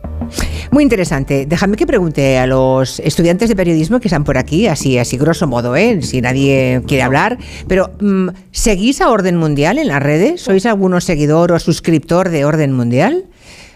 Muy 0.72 0.82
interesante. 0.82 1.46
Déjame 1.46 1.76
que 1.78 1.86
pregunte 1.86 2.36
a 2.36 2.46
los 2.46 3.00
estudiantes 3.00 3.48
de 3.48 3.56
periodismo 3.56 3.98
que 3.98 4.08
están 4.08 4.24
por 4.24 4.36
aquí, 4.36 4.66
así, 4.66 4.98
así 4.98 5.16
grosso 5.16 5.46
modo, 5.46 5.74
¿eh? 5.74 6.02
si 6.02 6.20
nadie 6.20 6.82
quiere 6.86 7.02
hablar. 7.02 7.38
Pero, 7.66 7.92
mm, 7.98 8.28
¿seguís 8.50 9.00
a 9.00 9.08
Orden 9.08 9.36
Mundial 9.36 9.78
en 9.78 9.88
las 9.88 10.02
redes? 10.02 10.42
¿Sois 10.42 10.66
alguno 10.66 11.00
seguidor 11.00 11.52
o 11.52 11.58
suscriptor 11.58 11.93
de 12.00 12.44
Orden 12.44 12.72
Mundial? 12.72 13.24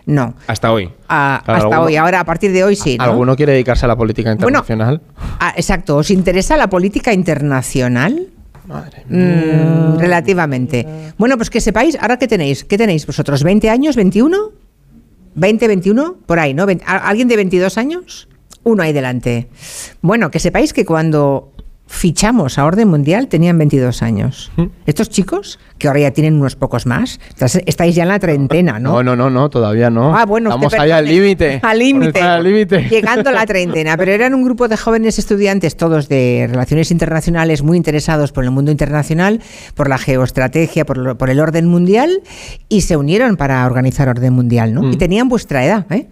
No. 0.07 0.35
Hasta 0.47 0.73
hoy. 0.73 0.91
Ah, 1.09 1.43
Claro, 1.45 1.59
hasta 1.65 1.77
alguno- 1.77 1.83
hoy. 1.89 1.97
Ahora, 1.97 2.21
a 2.21 2.25
partir 2.25 2.51
de 2.53 2.65
hoy 2.65 2.77
sí. 2.77 2.97
¿no? 2.97 3.05
¿Alguno 3.05 3.37
quiere 3.37 3.53
dedicarse 3.53 3.85
a 3.85 3.89
la 3.89 3.97
política 3.97 4.31
Bueno, 4.37 4.61
internacional? 4.61 5.03
Ah, 5.39 5.53
exacto. 5.57 5.97
¿Os 5.97 6.11
interesa 6.11 6.57
la 6.57 6.69
política 6.71 7.13
internacional? 7.13 8.27
Madre 8.67 9.05
Mm, 9.09 9.99
relativamente. 9.99 10.87
Bueno, 11.19 11.37
pues 11.37 11.49
que 11.51 11.61
sepáis, 11.61 11.97
ahora 12.01 12.19
que 12.19 12.29
tenéis, 12.29 12.65
¿qué 12.65 12.77
tenéis 12.77 13.07
vosotros? 13.07 13.43
¿20 13.45 13.69
años? 13.71 13.97
¿21? 13.97 14.53
¿20, 15.37 15.67
21? 15.69 16.17
Por 16.27 16.39
ahí, 16.39 16.53
¿no? 16.55 16.67
Vein- 16.67 16.83
¿a- 16.87 17.09
¿Alguien 17.09 17.29
de 17.29 17.37
22 17.37 17.79
años? 17.79 18.29
Uno 18.65 18.83
ahí 18.83 18.93
delante. 18.93 19.49
Bueno, 20.03 20.31
que 20.31 20.39
sepáis 20.39 20.73
que 20.75 20.85
cuando 20.85 21.53
fichamos 21.91 22.59
a 22.59 22.67
Orden 22.67 22.87
Mundial 22.89 23.29
tenían 23.29 23.57
22 23.59 24.03
años. 24.03 24.53
Estos 24.87 25.09
chicos, 25.09 25.59
que 25.79 25.89
ahora 25.89 26.01
ya 26.01 26.11
tienen 26.11 26.35
unos 26.35 26.55
pocos 26.55 26.85
más, 26.87 27.19
estáis 27.67 27.95
ya 27.95 28.03
en 28.03 28.11
la 28.11 28.19
treintena, 28.19 28.79
¿no? 28.79 28.93
No, 29.03 29.03
no, 29.03 29.17
no, 29.17 29.31
no, 29.31 29.49
todavía 29.49 29.89
no. 29.89 30.15
Ah, 30.17 30.27
bueno, 30.27 30.51
Estamos 30.51 30.75
allá 30.75 30.97
al 30.99 31.07
límite. 31.07 31.61
Al 31.63 31.79
límite. 31.79 32.21
Llegando 32.91 33.31
a 33.31 33.33
la 33.33 33.47
treintena. 33.47 33.97
Pero 33.97 34.13
eran 34.13 34.35
un 34.35 34.45
grupo 34.45 34.69
de 34.69 34.77
jóvenes 34.77 35.19
estudiantes, 35.19 35.77
todos 35.77 36.09
de 36.09 36.47
relaciones 36.51 36.91
internacionales, 36.91 37.63
muy 37.63 37.77
interesados 37.79 38.33
por 38.33 38.45
el 38.45 38.51
mundo 38.51 38.71
internacional, 38.71 39.41
por 39.75 39.89
la 39.89 39.97
geoestrategia, 39.99 40.85
por, 40.85 40.99
lo- 40.99 41.17
por 41.19 41.31
el 41.31 41.41
orden 41.41 41.67
mundial, 41.67 42.21
y 42.69 42.83
se 42.83 42.97
unieron 42.99 43.37
para 43.39 43.65
organizar 43.65 44.09
orden 44.11 44.35
mundial, 44.35 44.75
¿no? 44.75 44.91
Y 44.93 44.97
tenían 44.99 45.29
vuestra 45.29 45.65
edad, 45.65 45.87
¿eh? 45.91 46.09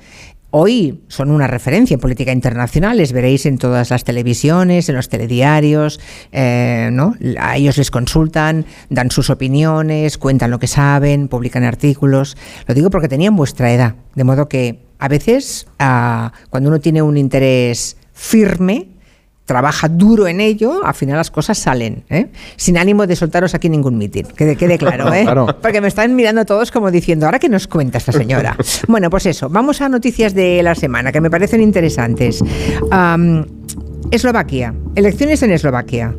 Hoy 0.50 1.02
son 1.08 1.30
una 1.30 1.48
referencia 1.48 1.94
en 1.94 2.00
política 2.00 2.32
internacional, 2.32 2.96
les 2.98 3.12
veréis 3.12 3.46
en 3.46 3.58
todas 3.58 3.90
las 3.90 4.04
televisiones, 4.04 4.88
en 4.88 4.94
los 4.94 5.08
telediarios, 5.08 6.00
eh, 6.32 6.88
¿no? 6.92 7.14
A 7.38 7.56
ellos 7.56 7.76
les 7.76 7.90
consultan, 7.90 8.64
dan 8.88 9.10
sus 9.10 9.28
opiniones, 9.28 10.18
cuentan 10.18 10.50
lo 10.52 10.58
que 10.58 10.68
saben, 10.68 11.28
publican 11.28 11.64
artículos. 11.64 12.36
Lo 12.66 12.74
digo 12.74 12.90
porque 12.90 13.08
tenían 13.08 13.34
vuestra 13.34 13.72
edad, 13.72 13.96
de 14.14 14.24
modo 14.24 14.48
que 14.48 14.86
a 14.98 15.08
veces 15.08 15.66
ah, 15.78 16.32
cuando 16.48 16.70
uno 16.70 16.80
tiene 16.80 17.02
un 17.02 17.16
interés 17.16 17.96
firme, 18.12 18.95
trabaja 19.46 19.88
duro 19.88 20.26
en 20.26 20.40
ello, 20.40 20.84
al 20.84 20.94
final 20.94 21.16
las 21.16 21.30
cosas 21.30 21.56
salen, 21.56 22.04
¿eh? 22.10 22.26
sin 22.56 22.76
ánimo 22.76 23.06
de 23.06 23.14
soltaros 23.14 23.54
aquí 23.54 23.68
ningún 23.68 23.96
mitin, 23.96 24.26
que 24.26 24.56
quede 24.56 24.76
claro, 24.76 25.12
¿eh? 25.14 25.22
Claro. 25.22 25.46
porque 25.62 25.80
me 25.80 25.88
están 25.88 26.14
mirando 26.14 26.44
todos 26.44 26.72
como 26.72 26.90
diciendo, 26.90 27.26
¿ahora 27.26 27.38
qué 27.38 27.48
nos 27.48 27.68
cuenta 27.68 27.98
esta 27.98 28.12
señora? 28.12 28.56
bueno, 28.88 29.08
pues 29.08 29.26
eso, 29.26 29.48
vamos 29.48 29.80
a 29.80 29.88
noticias 29.88 30.34
de 30.34 30.62
la 30.62 30.74
semana 30.74 31.12
que 31.12 31.20
me 31.20 31.30
parecen 31.30 31.62
interesantes. 31.62 32.42
Eslovaquia, 34.10 34.74
elecciones 34.94 35.42
en 35.42 35.52
Eslovaquia. 35.52 36.14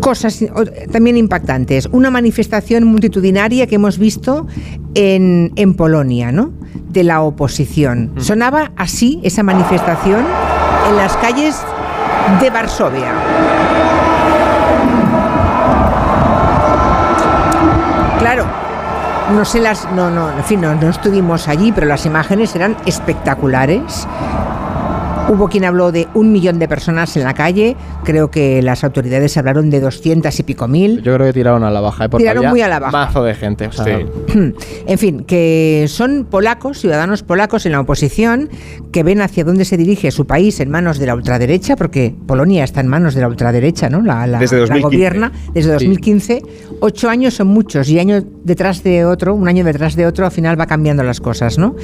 Cosas 0.00 0.44
también 0.92 1.16
impactantes. 1.16 1.88
Una 1.90 2.10
manifestación 2.10 2.84
multitudinaria 2.84 3.66
que 3.66 3.76
hemos 3.76 3.98
visto 3.98 4.46
en, 4.94 5.52
en 5.56 5.74
Polonia, 5.74 6.30
¿no? 6.30 6.52
De 6.90 7.04
la 7.04 7.22
oposición. 7.22 8.12
Sonaba 8.18 8.72
así 8.76 9.20
esa 9.24 9.42
manifestación 9.42 10.24
en 10.88 10.96
las 10.96 11.16
calles 11.16 11.56
de 12.40 12.50
Varsovia. 12.50 13.12
Claro, 18.18 18.46
no 19.32 19.44
sé 19.44 19.60
las, 19.60 19.90
no, 19.92 20.10
no, 20.10 20.30
en 20.30 20.44
fin, 20.44 20.60
no, 20.60 20.74
no 20.74 20.88
estuvimos 20.88 21.48
allí, 21.48 21.72
pero 21.72 21.86
las 21.86 22.06
imágenes 22.06 22.54
eran 22.54 22.76
espectaculares. 22.86 24.06
Hubo 25.26 25.48
quien 25.48 25.64
habló 25.64 25.90
de 25.90 26.06
un 26.12 26.32
millón 26.32 26.58
de 26.58 26.68
personas 26.68 27.16
en 27.16 27.24
la 27.24 27.32
calle. 27.32 27.76
Creo 28.04 28.30
que 28.30 28.60
las 28.60 28.84
autoridades 28.84 29.36
hablaron 29.38 29.70
de 29.70 29.80
doscientas 29.80 30.38
y 30.38 30.42
pico 30.42 30.68
mil. 30.68 31.02
Yo 31.02 31.14
creo 31.14 31.26
que 31.28 31.32
tiraron 31.32 31.64
a 31.64 31.70
la 31.70 31.80
baja. 31.80 32.04
¿eh? 32.04 32.08
Porque 32.10 32.24
Tiraron 32.24 32.40
había 32.44 32.50
muy 32.50 32.60
a 32.60 32.68
la 32.68 32.78
baja. 32.78 32.92
Mazo 32.92 33.24
de 33.24 33.34
gente. 33.34 33.66
O 33.68 33.72
sea, 33.72 33.84
Sí. 33.84 34.04
En 34.86 34.98
fin, 34.98 35.24
que 35.24 35.86
son 35.88 36.26
polacos, 36.30 36.78
ciudadanos 36.78 37.22
polacos 37.22 37.64
en 37.64 37.72
la 37.72 37.80
oposición, 37.80 38.50
que 38.92 39.02
ven 39.02 39.22
hacia 39.22 39.44
dónde 39.44 39.64
se 39.64 39.78
dirige 39.78 40.10
su 40.10 40.26
país 40.26 40.60
en 40.60 40.70
manos 40.70 40.98
de 40.98 41.06
la 41.06 41.14
ultraderecha, 41.14 41.74
porque 41.76 42.14
Polonia 42.26 42.62
está 42.64 42.80
en 42.82 42.88
manos 42.88 43.14
de 43.14 43.22
la 43.22 43.28
ultraderecha, 43.28 43.88
¿no? 43.88 44.02
La, 44.02 44.26
la- 44.26 44.38
Desde 44.40 44.56
la 44.56 44.60
2015. 44.66 44.82
gobierna 44.96 45.32
desde 45.54 45.72
2015. 45.72 46.42
Ocho 46.80 47.08
años 47.08 47.32
son 47.34 47.46
muchos 47.48 47.88
y 47.88 47.98
año 47.98 48.22
detrás 48.44 48.82
de 48.82 49.06
otro, 49.06 49.34
un 49.34 49.48
año 49.48 49.64
detrás 49.64 49.96
de 49.96 50.06
otro, 50.06 50.26
al 50.26 50.32
final 50.32 50.60
va 50.60 50.66
cambiando 50.66 51.02
las 51.02 51.20
cosas, 51.20 51.56
¿no? 51.58 51.74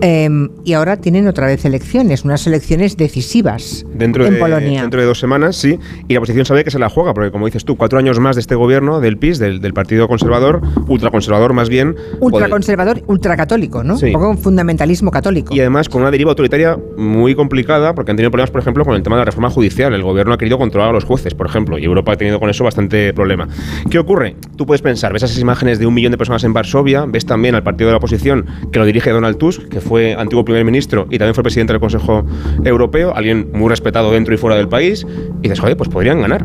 Em, 0.00 0.48
y 0.64 0.72
ahora 0.72 0.96
tienen 0.96 1.28
otra 1.28 1.46
vez 1.46 1.64
elecciones, 1.64 2.24
unas 2.24 2.44
elecciones 2.46 2.87
decisivas 2.96 3.84
Dentro 3.94 4.24
en 4.26 4.34
de, 4.34 4.40
Polonia. 4.40 4.82
dentro 4.82 5.00
de 5.00 5.06
dos 5.06 5.18
semanas, 5.18 5.56
sí. 5.56 5.78
Y 6.08 6.14
la 6.14 6.20
oposición 6.20 6.44
sabe 6.44 6.64
que 6.64 6.70
se 6.70 6.78
la 6.78 6.88
juega, 6.88 7.14
porque 7.14 7.30
como 7.30 7.46
dices 7.46 7.64
tú, 7.64 7.76
cuatro 7.76 7.98
años 7.98 8.18
más 8.20 8.36
de 8.36 8.40
este 8.40 8.54
gobierno, 8.54 9.00
del 9.00 9.18
PIS, 9.18 9.38
del, 9.38 9.60
del 9.60 9.74
Partido 9.74 10.08
Conservador, 10.08 10.60
ultraconservador 10.88 11.52
más 11.52 11.68
bien. 11.68 11.96
Ultraconservador, 12.20 13.02
ultracatólico, 13.06 13.82
¿no? 13.82 13.96
Sí. 13.96 14.06
Un 14.06 14.12
poco 14.12 14.30
un 14.30 14.38
fundamentalismo 14.38 15.10
católico. 15.10 15.54
Y 15.54 15.60
además 15.60 15.88
con 15.88 16.02
una 16.02 16.10
deriva 16.10 16.30
autoritaria 16.30 16.78
muy 16.96 17.34
complicada, 17.34 17.94
porque 17.94 18.10
han 18.10 18.16
tenido 18.16 18.30
problemas, 18.30 18.50
por 18.50 18.60
ejemplo, 18.60 18.84
con 18.84 18.94
el 18.94 19.02
tema 19.02 19.16
de 19.16 19.20
la 19.20 19.24
reforma 19.26 19.50
judicial. 19.50 19.92
El 19.94 20.02
gobierno 20.02 20.32
ha 20.34 20.38
querido 20.38 20.58
controlar 20.58 20.90
a 20.90 20.92
los 20.92 21.04
jueces, 21.04 21.34
por 21.34 21.46
ejemplo, 21.46 21.78
y 21.78 21.84
Europa 21.84 22.12
ha 22.12 22.16
tenido 22.16 22.40
con 22.40 22.50
eso 22.50 22.64
bastante 22.64 23.12
problema. 23.12 23.48
¿Qué 23.90 23.98
ocurre? 23.98 24.36
Tú 24.56 24.66
puedes 24.66 24.82
pensar, 24.82 25.12
ves 25.12 25.22
esas 25.22 25.38
imágenes 25.38 25.78
de 25.78 25.86
un 25.86 25.94
millón 25.94 26.12
de 26.12 26.18
personas 26.18 26.44
en 26.44 26.52
Varsovia, 26.52 27.04
ves 27.06 27.26
también 27.26 27.54
al 27.54 27.62
partido 27.62 27.88
de 27.88 27.92
la 27.92 27.98
oposición 27.98 28.46
que 28.72 28.78
lo 28.78 28.84
dirige 28.84 29.10
Donald 29.10 29.38
Tusk, 29.38 29.68
que 29.68 29.80
fue 29.80 30.14
antiguo 30.14 30.44
primer 30.44 30.64
ministro 30.64 31.06
y 31.10 31.18
también 31.18 31.34
fue 31.34 31.42
presidente 31.42 31.72
del 31.72 31.80
Consejo 31.80 32.24
Europeo, 32.64 32.77
alguien 33.14 33.50
muy 33.52 33.68
respetado 33.68 34.12
dentro 34.12 34.34
y 34.34 34.36
fuera 34.36 34.56
del 34.56 34.68
país, 34.68 35.06
y 35.38 35.42
dices, 35.42 35.60
joder, 35.60 35.76
pues 35.76 35.88
podrían 35.88 36.20
ganar. 36.20 36.44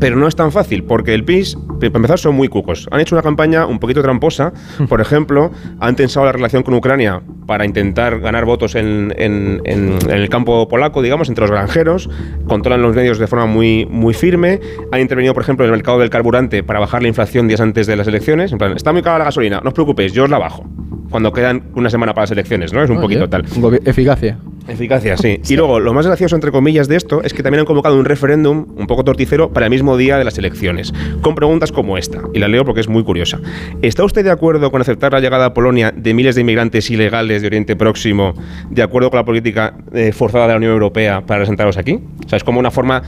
Pero 0.00 0.16
no 0.16 0.28
es 0.28 0.36
tan 0.36 0.52
fácil, 0.52 0.84
porque 0.84 1.14
el 1.14 1.24
PIS, 1.24 1.56
para 1.80 1.86
empezar, 1.86 2.18
son 2.18 2.34
muy 2.34 2.48
cucos. 2.48 2.86
Han 2.90 3.00
hecho 3.00 3.14
una 3.14 3.22
campaña 3.22 3.64
un 3.66 3.78
poquito 3.78 4.02
tramposa. 4.02 4.52
Por 4.88 5.00
ejemplo, 5.00 5.50
han 5.80 5.96
tensado 5.96 6.26
la 6.26 6.32
relación 6.32 6.62
con 6.62 6.74
Ucrania 6.74 7.22
para 7.46 7.64
intentar 7.64 8.20
ganar 8.20 8.44
votos 8.44 8.74
en, 8.74 9.12
en- 9.16 9.62
en- 9.64 9.96
en 10.06 10.10
el 10.10 10.28
campo 10.28 10.68
polaco, 10.68 11.00
digamos, 11.02 11.28
entre 11.30 11.42
los 11.42 11.50
granjeros. 11.50 12.08
Controlan 12.46 12.82
los 12.82 12.94
medios 12.94 13.18
de 13.18 13.26
forma 13.26 13.46
muy, 13.46 13.86
muy 13.90 14.12
firme. 14.14 14.60
Han 14.92 15.00
intervenido, 15.00 15.32
por 15.34 15.42
ejemplo, 15.42 15.64
en 15.64 15.70
el 15.72 15.76
mercado 15.78 15.98
del 15.98 16.10
carburante 16.10 16.62
para 16.62 16.80
bajar 16.80 17.00
la 17.02 17.08
inflación 17.08 17.48
días 17.48 17.60
antes 17.60 17.86
de 17.86 17.96
las 17.96 18.06
elecciones. 18.06 18.52
En 18.52 18.58
plan, 18.58 18.72
está 18.72 18.92
muy 18.92 19.02
cara 19.02 19.18
la 19.18 19.24
gasolina, 19.24 19.60
no 19.62 19.68
os 19.68 19.74
preocupéis, 19.74 20.12
yo 20.12 20.24
os 20.24 20.30
la 20.30 20.38
bajo. 20.38 20.64
Cuando 21.10 21.32
quedan 21.32 21.62
una 21.74 21.88
semana 21.88 22.12
para 22.12 22.24
las 22.24 22.30
elecciones, 22.32 22.72
¿no? 22.74 22.82
Es 22.82 22.90
un 22.90 22.98
oye, 22.98 23.18
poquito 23.18 23.28
tal. 23.30 23.46
Eficacia. 23.86 24.38
Eficacia, 24.68 25.16
sí. 25.18 25.40
Y 25.48 25.56
luego, 25.56 25.80
lo 25.80 25.92
más 25.94 26.06
gracioso, 26.06 26.34
entre 26.34 26.50
comillas, 26.52 26.88
de 26.88 26.96
esto 26.96 27.22
es 27.22 27.32
que 27.34 27.42
también 27.42 27.60
han 27.60 27.66
convocado 27.66 27.98
un 27.98 28.04
referéndum 28.04 28.66
un 28.76 28.86
poco 28.86 29.04
torticero 29.04 29.50
para 29.52 29.66
el 29.66 29.70
mismo 29.70 29.96
día 29.96 30.16
de 30.18 30.24
las 30.24 30.38
elecciones, 30.38 30.92
con 31.22 31.34
preguntas 31.34 31.72
como 31.72 31.98
esta, 31.98 32.20
y 32.34 32.38
la 32.38 32.48
leo 32.48 32.64
porque 32.64 32.80
es 32.80 32.88
muy 32.88 33.02
curiosa. 33.04 33.40
¿Está 33.82 34.04
usted 34.04 34.24
de 34.24 34.30
acuerdo 34.30 34.70
con 34.70 34.80
aceptar 34.80 35.12
la 35.12 35.20
llegada 35.20 35.46
a 35.46 35.54
Polonia 35.54 35.92
de 35.96 36.14
miles 36.14 36.34
de 36.34 36.42
inmigrantes 36.42 36.90
ilegales 36.90 37.40
de 37.42 37.48
Oriente 37.48 37.76
Próximo, 37.76 38.34
de 38.70 38.82
acuerdo 38.82 39.10
con 39.10 39.18
la 39.18 39.24
política 39.24 39.74
eh, 39.92 40.12
forzada 40.12 40.44
de 40.46 40.52
la 40.52 40.56
Unión 40.58 40.72
Europea 40.72 41.22
para 41.26 41.40
presentarlos 41.40 41.76
aquí? 41.76 41.98
O 42.24 42.28
sea, 42.28 42.36
es 42.36 42.44
como 42.44 42.60
una 42.60 42.70
forma 42.70 43.02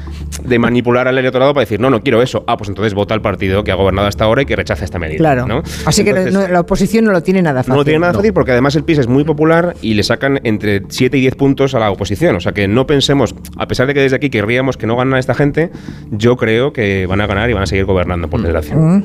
de 0.45 0.59
manipular 0.59 1.07
al 1.09 1.19
electorado 1.19 1.53
para 1.53 1.63
decir, 1.63 1.79
no, 1.81 1.91
no 1.91 2.03
quiero 2.03 2.23
eso. 2.23 2.43
Ah, 2.47 2.57
pues 2.57 2.69
entonces 2.71 2.95
vota 2.95 3.15
al 3.15 3.21
partido 3.21 3.63
que 3.65 3.71
ha 3.73 3.75
gobernado 3.75 4.09
hasta 4.09 4.25
ahora 4.25 4.43
y 4.43 4.47
que 4.47 4.57
rechaza 4.57 4.85
esta 4.85 4.99
medida. 4.99 5.19
Claro. 5.19 5.47
¿no? 5.47 5.63
Así 5.85 6.05
que 6.05 6.13
no- 6.13 6.19
Entonces- 6.19 6.49
no- 6.49 6.53
la 6.53 6.61
oposición 6.61 7.05
no 7.05 7.13
lo 7.13 7.23
tiene 7.23 7.43
nada 7.43 7.61
fácil. 7.61 7.73
no 7.73 7.77
lo 7.79 7.85
tiene 7.85 7.99
nada 8.01 8.15
fácil 8.15 8.33
porque 8.33 8.53
además 8.53 8.75
el 8.77 8.85
PIS 8.85 8.99
es 9.01 9.07
muy 9.09 9.25
popular 9.25 9.75
y 9.83 9.95
le 9.95 10.03
sacan 10.03 10.41
entre 10.45 10.83
7 10.89 11.19
y 11.19 11.21
10 11.21 11.35
puntos 11.35 11.50
a 11.75 11.79
la 11.79 11.91
oposición. 11.91 12.37
O 12.37 12.41
sea 12.41 12.53
que 12.53 12.69
no 12.69 12.87
pensemos, 12.87 13.35
a 13.57 13.67
pesar 13.67 13.87
de 13.87 13.95
que 13.95 14.01
desde 14.01 14.17
aquí 14.17 14.31
querríamos 14.31 14.77
que 14.77 14.87
no 14.87 14.97
ganara 14.97 15.19
esta 15.19 15.35
gente, 15.35 15.71
yo 16.11 16.37
creo 16.37 16.73
que 16.73 17.07
van 17.07 17.21
a 17.21 17.27
ganar 17.27 17.51
y 17.51 17.53
van 17.53 17.65
a 17.65 17.67
seguir 17.67 17.85
gobernando, 17.85 18.29
por 18.29 18.43
desgracia. 18.43 18.75
Mm. 18.75 19.05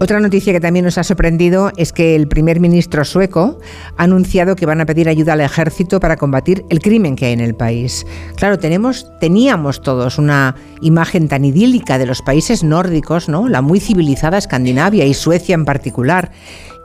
Otra 0.00 0.20
noticia 0.20 0.52
que 0.52 0.60
también 0.60 0.84
nos 0.84 0.98
ha 0.98 1.04
sorprendido 1.04 1.70
es 1.76 1.92
que 1.92 2.16
el 2.16 2.28
primer 2.28 2.60
ministro 2.60 3.04
sueco 3.04 3.60
ha 3.96 4.02
anunciado 4.02 4.56
que 4.56 4.66
van 4.66 4.80
a 4.80 4.86
pedir 4.86 5.08
ayuda 5.08 5.34
al 5.34 5.40
ejército 5.40 6.00
para 6.00 6.16
combatir 6.16 6.64
el 6.68 6.80
crimen 6.80 7.16
que 7.16 7.26
hay 7.26 7.32
en 7.32 7.40
el 7.40 7.54
país. 7.54 8.06
Claro, 8.36 8.58
tenemos, 8.58 9.06
teníamos 9.20 9.82
todos 9.82 10.18
una 10.18 10.56
imagen 10.80 11.28
tan 11.28 11.44
idílica 11.44 11.98
de 11.98 12.06
los 12.06 12.22
países 12.22 12.64
nórdicos, 12.64 13.28
¿no? 13.28 13.48
La 13.48 13.62
muy 13.62 13.80
civilizada 13.80 14.38
Escandinavia 14.38 15.04
y 15.04 15.14
Suecia 15.14 15.54
en 15.54 15.64
particular. 15.64 16.30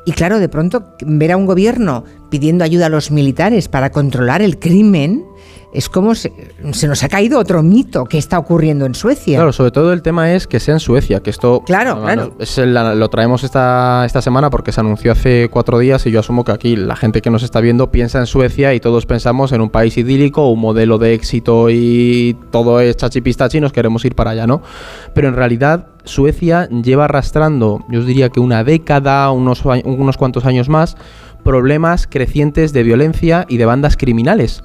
Y 0.06 0.14
claro, 0.14 0.40
de 0.40 0.50
pronto 0.50 0.96
ver 1.02 1.32
a 1.32 1.38
un 1.38 1.46
gobierno 1.46 2.04
pidiendo 2.30 2.64
ayuda 2.64 2.88
a 2.88 2.90
los 2.90 3.12
militares 3.12 3.68
para 3.68 3.92
controlar 3.92 4.42
el 4.42 4.60
crimen 4.60 5.26
es 5.74 5.88
como 5.90 6.16
se, 6.16 6.34
se 6.72 6.88
nos 6.88 7.04
ha 7.04 7.10
caído 7.10 7.38
otro 7.40 7.62
mito 7.62 8.06
que 8.06 8.18
está 8.18 8.40
ocurriendo 8.40 8.86
en 8.86 8.96
Suecia. 8.96 9.38
Claro, 9.38 9.54
sobre 9.54 9.72
todo 9.72 9.94
el 9.94 10.02
tema 10.02 10.34
es 10.34 10.48
que 10.48 10.60
sea 10.60 10.74
en 10.74 10.80
Suecia, 10.80 11.20
que 11.22 11.30
esto 11.30 11.64
Claro, 11.66 11.96
no, 11.96 12.02
claro. 12.04 12.26
no, 12.38 12.44
es 12.44 12.58
el- 12.58 12.74
la- 12.74 12.96
lo 12.96 13.10
traemos 13.10 13.44
esta, 13.44 14.04
esta 14.06 14.22
semana 14.22 14.50
porque 14.50 14.72
se 14.72 14.80
anunció 14.82 15.12
hace 15.12 15.48
cuatro 15.52 15.78
días 15.80 16.06
y 16.08 16.12
yo 16.12 16.22
asumo 16.22 16.44
que 16.44 16.52
aquí 16.52 16.76
la 16.76 16.96
gente 16.96 17.22
que 17.22 17.30
nos 17.30 17.44
está 17.44 17.62
viendo 17.62 17.92
piensa 17.92 18.18
en 18.20 18.26
Suecia 18.26 18.74
y 18.74 18.80
todos 18.80 19.06
pensamos 19.06 19.52
en 19.52 19.62
un 19.62 19.70
país 19.70 19.96
idílico, 19.98 20.50
un 20.50 20.60
modelo 20.60 20.98
de 20.98 21.14
éxito 21.14 21.70
y 21.70 22.36
todo 22.52 22.80
es 22.80 22.98
chachipistachi 22.98 23.60
y 23.60 23.62
nos 23.62 23.72
queremos 23.72 24.04
ir 24.06 24.16
para 24.16 24.32
allá, 24.32 24.48
¿no? 24.48 24.62
Pero 25.14 25.28
en 25.28 25.36
realidad 25.36 25.88
Suecia 26.04 26.68
lleva 26.70 27.06
arrastrando, 27.06 27.86
yo 27.90 28.00
os 28.00 28.08
diría 28.08 28.30
que 28.30 28.40
una 28.40 28.64
década, 28.64 29.30
unos, 29.32 29.64
unos 29.66 30.18
cuantos 30.18 30.46
años 30.46 30.68
más, 30.68 30.98
problemas 31.44 32.08
crecientes 32.08 32.74
de 32.74 32.84
violencia 32.84 33.46
y 33.48 33.58
de 33.58 33.66
bandas 33.66 33.96
criminales 33.98 34.64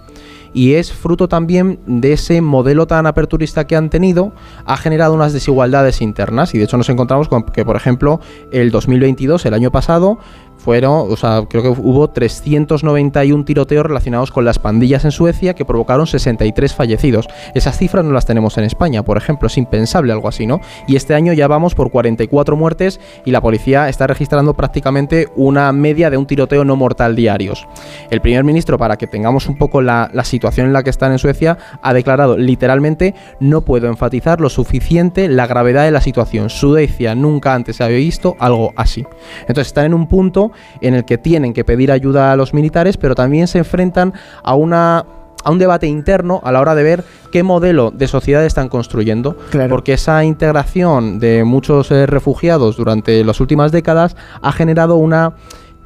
y 0.55 0.75
es 0.75 0.93
fruto 0.93 1.29
también 1.29 1.81
de 1.87 2.13
ese 2.13 2.41
modelo 2.41 2.87
tan 2.87 3.07
aperturista 3.07 3.67
que 3.67 3.77
han 3.77 3.91
tenido, 3.91 4.33
ha 4.65 4.77
generado 4.77 5.13
unas 5.13 5.33
desigualdades 5.33 6.01
internas 6.01 6.55
y 6.55 6.59
de 6.59 6.65
hecho 6.65 6.79
nos 6.79 6.89
encontramos 6.89 7.29
con 7.29 7.43
que, 7.43 7.65
por 7.65 7.77
ejemplo, 7.77 8.21
el 8.53 8.71
2022, 8.71 9.45
el 9.45 9.55
año 9.55 9.71
pasado, 9.73 10.19
fueron, 10.65 11.13
o 11.13 11.17
sea, 11.17 11.45
creo 11.47 11.63
que 11.63 11.69
hubo 11.69 12.09
391 12.09 13.45
tiroteos 13.45 13.85
relacionados 13.85 14.33
con 14.33 14.47
las 14.47 14.59
pandillas 14.59 15.05
en 15.05 15.13
Suecia 15.13 15.53
que 15.53 15.67
provocaron 15.67 16.07
63 16.07 16.75
fallecidos. 16.75 17.29
Esas 17.55 17.77
cifras 17.77 18.03
no 18.03 18.13
las 18.13 18.25
tenemos 18.25 18.57
en 18.57 18.65
España, 18.65 19.03
por 19.03 19.19
ejemplo, 19.19 19.49
es 19.49 19.59
impensable 19.59 20.13
algo 20.13 20.27
así, 20.27 20.47
¿no? 20.47 20.61
Y 20.89 20.97
este 20.97 21.15
año 21.15 21.35
ya 21.35 21.49
vamos 21.49 21.75
por 21.75 21.91
44 21.91 22.57
muertes 22.57 22.99
y 23.27 23.31
la 23.31 23.43
policía 23.43 23.91
está 23.91 24.07
registrando 24.07 24.55
prácticamente 24.55 25.29
una 25.37 25.71
media 25.73 26.09
de 26.09 26.17
un 26.17 26.27
tiroteo 26.27 26.65
no 26.65 26.77
mortal 26.77 27.15
diarios. 27.15 27.69
El 28.11 28.23
primer 28.23 28.43
ministro, 28.43 28.79
para 28.79 28.97
que 28.97 29.07
tengamos 29.07 29.47
un 29.47 29.59
poco 29.59 29.83
la, 29.83 30.11
la 30.15 30.25
situación 30.25 30.69
en 30.69 30.73
la 30.73 30.83
que 30.83 30.91
están 30.91 31.13
en 31.13 31.19
Suecia, 31.19 31.59
ha 31.83 31.93
declarado 31.93 32.39
literalmente 32.39 33.15
no 33.39 33.61
puedo 33.61 33.89
enfatizar 33.89 34.41
lo 34.41 34.49
suficiente 34.49 35.29
la 35.29 35.47
gravedad 35.47 35.85
de 35.85 35.91
la 35.91 36.01
situación. 36.01 36.49
Suecia 36.49 37.15
nunca 37.15 37.55
antes 37.55 37.77
se 37.77 37.85
había 37.85 37.99
visto 37.99 38.35
algo 38.39 38.73
así. 38.77 39.05
Entonces 39.41 39.67
están 39.67 39.85
en 39.85 39.95
un 39.95 40.07
punto 40.07 40.53
en 40.81 40.95
el 40.95 41.05
que 41.05 41.19
tienen 41.19 41.53
que 41.53 41.65
pedir 41.65 41.91
ayuda 41.93 42.33
a 42.33 42.37
los 42.37 42.55
militares, 42.55 42.97
pero 42.97 43.15
también 43.15 43.47
se 43.47 43.59
enfrentan 43.59 44.13
a 44.43 44.55
una 44.55 45.05
a 45.47 45.51
un 45.51 45.59
debate 45.59 45.87
interno 45.87 46.41
a 46.43 46.53
la 46.53 46.61
hora 46.63 46.75
de 46.75 46.83
ver 46.83 47.05
qué 47.31 47.43
modelo 47.43 47.91
de 47.91 48.09
sociedad 48.09 48.43
están 48.47 48.71
construyendo, 48.71 49.37
Claro. 49.51 49.69
porque 49.69 49.93
esa 49.93 50.25
integración 50.25 51.19
de 51.19 51.45
muchos 51.45 51.91
eh, 51.91 52.07
refugiados 52.07 52.79
durante 52.79 53.23
las 53.25 53.41
últimas 53.41 53.71
décadas 53.71 54.17
ha 54.41 54.53
generado 54.53 54.97
una 54.97 55.35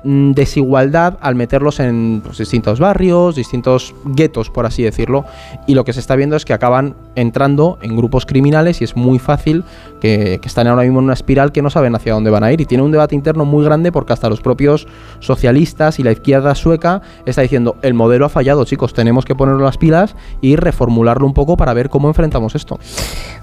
desigualdad 0.05 1.19
al 1.21 1.35
meterlos 1.35 1.81
en 1.81 2.23
pues, 2.25 2.39
distintos 2.39 2.79
barrios, 2.79 3.35
distintos 3.35 3.95
guetos, 4.05 4.51
por 4.51 4.67
así 4.67 4.83
decirlo, 4.83 5.25
y 5.67 5.75
lo 5.75 5.85
que 5.85 5.93
se 5.93 6.01
está 6.01 6.17
viendo 6.17 6.37
es 6.37 6.45
que 6.45 6.53
acaban 6.53 6.95
entrando 7.15 7.79
en 7.83 7.97
grupos 7.97 8.25
criminales 8.25 8.81
y 8.81 8.85
es 8.85 8.97
muy 8.97 9.19
fácil 9.19 9.65
que, 10.01 10.39
que 10.41 10.49
están 10.49 10.67
ahora 10.67 10.83
mismo 10.83 11.01
en 11.01 11.07
una 11.07 11.15
espiral 11.15 11.53
que 11.53 11.63
no 11.63 11.71
saben 11.71 11.95
hacia 11.95 12.13
dónde 12.13 12.31
van 12.31 12.45
a 12.45 12.53
ir 12.53 12.61
y 12.61 12.67
tiene 12.67 12.85
un 12.85 12.93
debate 12.93 13.15
interno 13.15 13.45
muy 13.45 13.65
grande 13.65 13.91
porque 13.91 14.13
hasta 14.13 14.29
los 14.29 14.41
propios 14.41 14.87
socialistas 15.19 15.99
y 15.99 16.03
la 16.03 16.13
izquierda 16.13 16.55
sueca 16.55 17.03
está 17.27 17.43
diciendo 17.43 17.77
el 17.83 17.95
modelo 17.95 18.27
ha 18.27 18.29
fallado 18.29 18.65
chicos, 18.65 18.95
tenemos 18.95 19.25
que 19.25 19.35
ponerlo 19.35 19.65
las 19.65 19.79
pilas 19.79 20.15
y 20.41 20.57
reformularlo 20.57 21.27
un 21.27 21.35
poco 21.35 21.57
para 21.57 21.75
ver 21.75 21.89
cómo 21.89 22.09
enfrentamos 22.09 22.55
esto. 22.55 22.79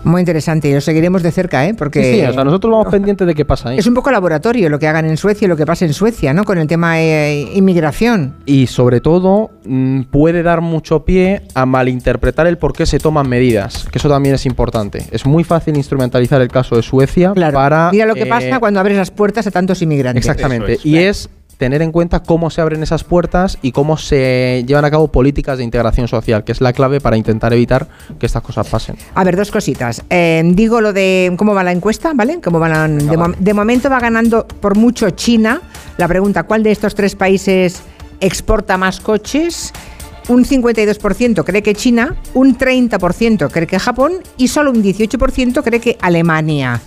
Muy 0.03 0.21
interesante 0.21 0.69
y 0.69 0.73
lo 0.73 0.81
seguiremos 0.81 1.23
de 1.23 1.31
cerca, 1.31 1.65
¿eh? 1.65 1.73
Porque 1.73 2.03
Sí, 2.03 2.19
sí, 2.19 2.25
o 2.25 2.33
sea, 2.33 2.43
nosotros 2.43 2.71
vamos 2.71 2.87
pendientes 2.87 3.27
de 3.27 3.35
qué 3.35 3.43
pasa 3.43 3.69
ahí. 3.69 3.77
es 3.77 3.87
un 3.87 3.93
poco 3.93 4.11
laboratorio 4.11 4.69
lo 4.69 4.79
que 4.79 4.87
hagan 4.87 5.05
en 5.05 5.17
Suecia 5.17 5.45
y 5.45 5.49
lo 5.49 5.57
que 5.57 5.65
pasa 5.65 5.85
en 5.85 5.93
Suecia, 5.93 6.33
¿no? 6.33 6.44
Con 6.45 6.57
el 6.57 6.67
tema 6.67 7.01
eh, 7.01 7.49
inmigración. 7.55 8.35
y 8.45 8.67
sobre 8.67 9.01
todo 9.01 9.51
mm, 9.65 10.03
puede 10.03 10.43
dar 10.43 10.61
mucho 10.61 11.03
pie 11.03 11.41
a 11.53 11.65
malinterpretar 11.65 12.47
el 12.47 12.57
por 12.57 12.73
qué 12.73 12.85
se 12.85 12.99
toman 12.99 13.27
medidas, 13.27 13.87
que 13.91 13.97
eso 13.97 14.09
también 14.09 14.35
es 14.35 14.45
importante. 14.45 15.05
Es 15.11 15.25
muy 15.25 15.43
fácil 15.43 15.75
instrumentalizar 15.75 16.41
el 16.41 16.49
caso 16.49 16.75
de 16.75 16.83
Suecia 16.83 17.33
Claro. 17.33 17.55
para... 17.55 17.89
Mira 17.91 18.05
lo 18.05 18.13
que 18.13 18.21
eh, 18.23 18.25
pamente 18.27 18.59
cuando 18.59 18.79
abres 18.79 18.97
las 18.97 19.11
puertas 19.11 19.47
a 19.47 19.51
tantos 19.51 19.81
inmigrantes. 19.81 20.23
Exactamente. 20.25 20.73
Es. 20.73 20.85
Y 20.85 20.97
es 20.97 21.29
tener 21.57 21.81
en 21.81 21.91
cuenta 21.91 22.21
cómo 22.21 22.49
se 22.49 22.61
abren 22.61 22.83
esas 22.83 23.03
puertas 23.03 23.57
y 23.61 23.71
cómo 23.71 23.97
se 23.97 24.63
llevan 24.67 24.85
a 24.85 24.91
cabo 24.91 25.07
políticas 25.09 25.57
de 25.57 25.63
integración 25.63 26.07
social, 26.07 26.43
que 26.43 26.51
es 26.51 26.61
la 26.61 26.73
clave 26.73 26.99
para 27.01 27.17
intentar 27.17 27.53
evitar 27.53 27.87
que 28.19 28.25
estas 28.25 28.43
cosas 28.43 28.67
pasen. 28.67 28.97
A 29.13 29.23
ver, 29.23 29.35
dos 29.37 29.51
cositas. 29.51 30.03
Eh, 30.09 30.43
digo 30.53 30.81
lo 30.81 30.91
de 30.93 31.33
cómo 31.37 31.53
va 31.53 31.63
la 31.63 31.71
encuesta, 31.71 32.11
¿vale? 32.13 32.39
Cómo 32.43 32.59
va 32.59 32.67
la- 32.69 32.87
de, 32.87 33.17
mom- 33.17 33.35
de 33.37 33.53
momento 33.53 33.89
va 33.89 33.99
ganando 33.99 34.45
por 34.47 34.75
mucho 34.75 35.09
China. 35.11 35.61
La 35.97 36.07
pregunta, 36.07 36.43
¿cuál 36.43 36.63
de 36.63 36.71
estos 36.71 36.93
tres 36.95 37.15
países 37.15 37.81
exporta 38.19 38.77
más 38.77 38.99
coches? 38.99 39.71
Un 40.27 40.43
52% 40.43 41.43
cree 41.43 41.61
que 41.61 41.75
China, 41.75 42.15
un 42.33 42.57
30% 42.57 43.51
cree 43.51 43.67
que 43.67 43.77
Japón 43.77 44.13
y 44.37 44.47
solo 44.47 44.71
un 44.71 44.81
18% 44.83 45.63
cree 45.63 45.79
que 45.79 45.97
Alemania. 46.01 46.81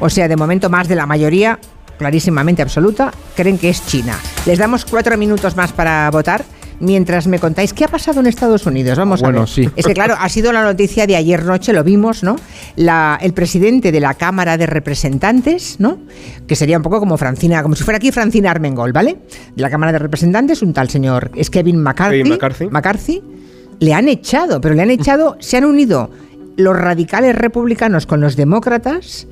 O 0.00 0.08
sea, 0.08 0.26
de 0.26 0.36
momento 0.36 0.70
más 0.70 0.88
de 0.88 0.94
la 0.94 1.04
mayoría, 1.04 1.58
clarísimamente 1.98 2.62
absoluta, 2.62 3.12
creen 3.36 3.58
que 3.58 3.68
es 3.68 3.84
China. 3.86 4.16
Les 4.46 4.58
damos 4.58 4.84
cuatro 4.84 5.16
minutos 5.18 5.56
más 5.56 5.72
para 5.72 6.10
votar. 6.10 6.44
Mientras 6.80 7.26
me 7.26 7.40
contáis 7.40 7.72
qué 7.74 7.84
ha 7.84 7.88
pasado 7.88 8.20
en 8.20 8.26
Estados 8.26 8.64
Unidos, 8.64 8.96
vamos 8.96 9.20
a 9.20 9.24
Bueno, 9.26 9.40
ver. 9.40 9.48
sí. 9.48 9.68
Es 9.74 9.84
que 9.84 9.94
claro, 9.94 10.14
ha 10.16 10.28
sido 10.28 10.52
la 10.52 10.62
noticia 10.62 11.08
de 11.08 11.16
ayer 11.16 11.44
noche, 11.44 11.72
lo 11.72 11.82
vimos, 11.82 12.22
¿no? 12.22 12.36
La, 12.76 13.18
el 13.20 13.32
presidente 13.32 13.90
de 13.90 13.98
la 13.98 14.14
Cámara 14.14 14.56
de 14.56 14.66
Representantes, 14.66 15.80
¿no? 15.80 15.98
Que 16.46 16.54
sería 16.54 16.76
un 16.76 16.84
poco 16.84 17.00
como 17.00 17.16
Francina, 17.16 17.64
como 17.64 17.74
si 17.74 17.82
fuera 17.82 17.96
aquí 17.96 18.12
Francina 18.12 18.52
Armengol, 18.52 18.92
¿vale? 18.92 19.18
De 19.56 19.60
la 19.62 19.70
Cámara 19.70 19.90
de 19.90 19.98
Representantes, 19.98 20.62
un 20.62 20.72
tal 20.72 20.88
señor, 20.88 21.32
es 21.34 21.50
Kevin 21.50 21.82
McCarthy. 21.82 22.18
Kevin 22.18 22.32
McCarthy. 22.34 22.66
McCarthy, 22.70 23.22
le 23.80 23.92
han 23.94 24.06
echado, 24.08 24.60
pero 24.60 24.76
le 24.76 24.82
han 24.82 24.90
echado, 24.92 25.36
se 25.40 25.56
han 25.56 25.64
unido 25.64 26.10
los 26.56 26.76
radicales 26.76 27.34
republicanos 27.34 28.06
con 28.06 28.20
los 28.20 28.36
demócratas 28.36 29.26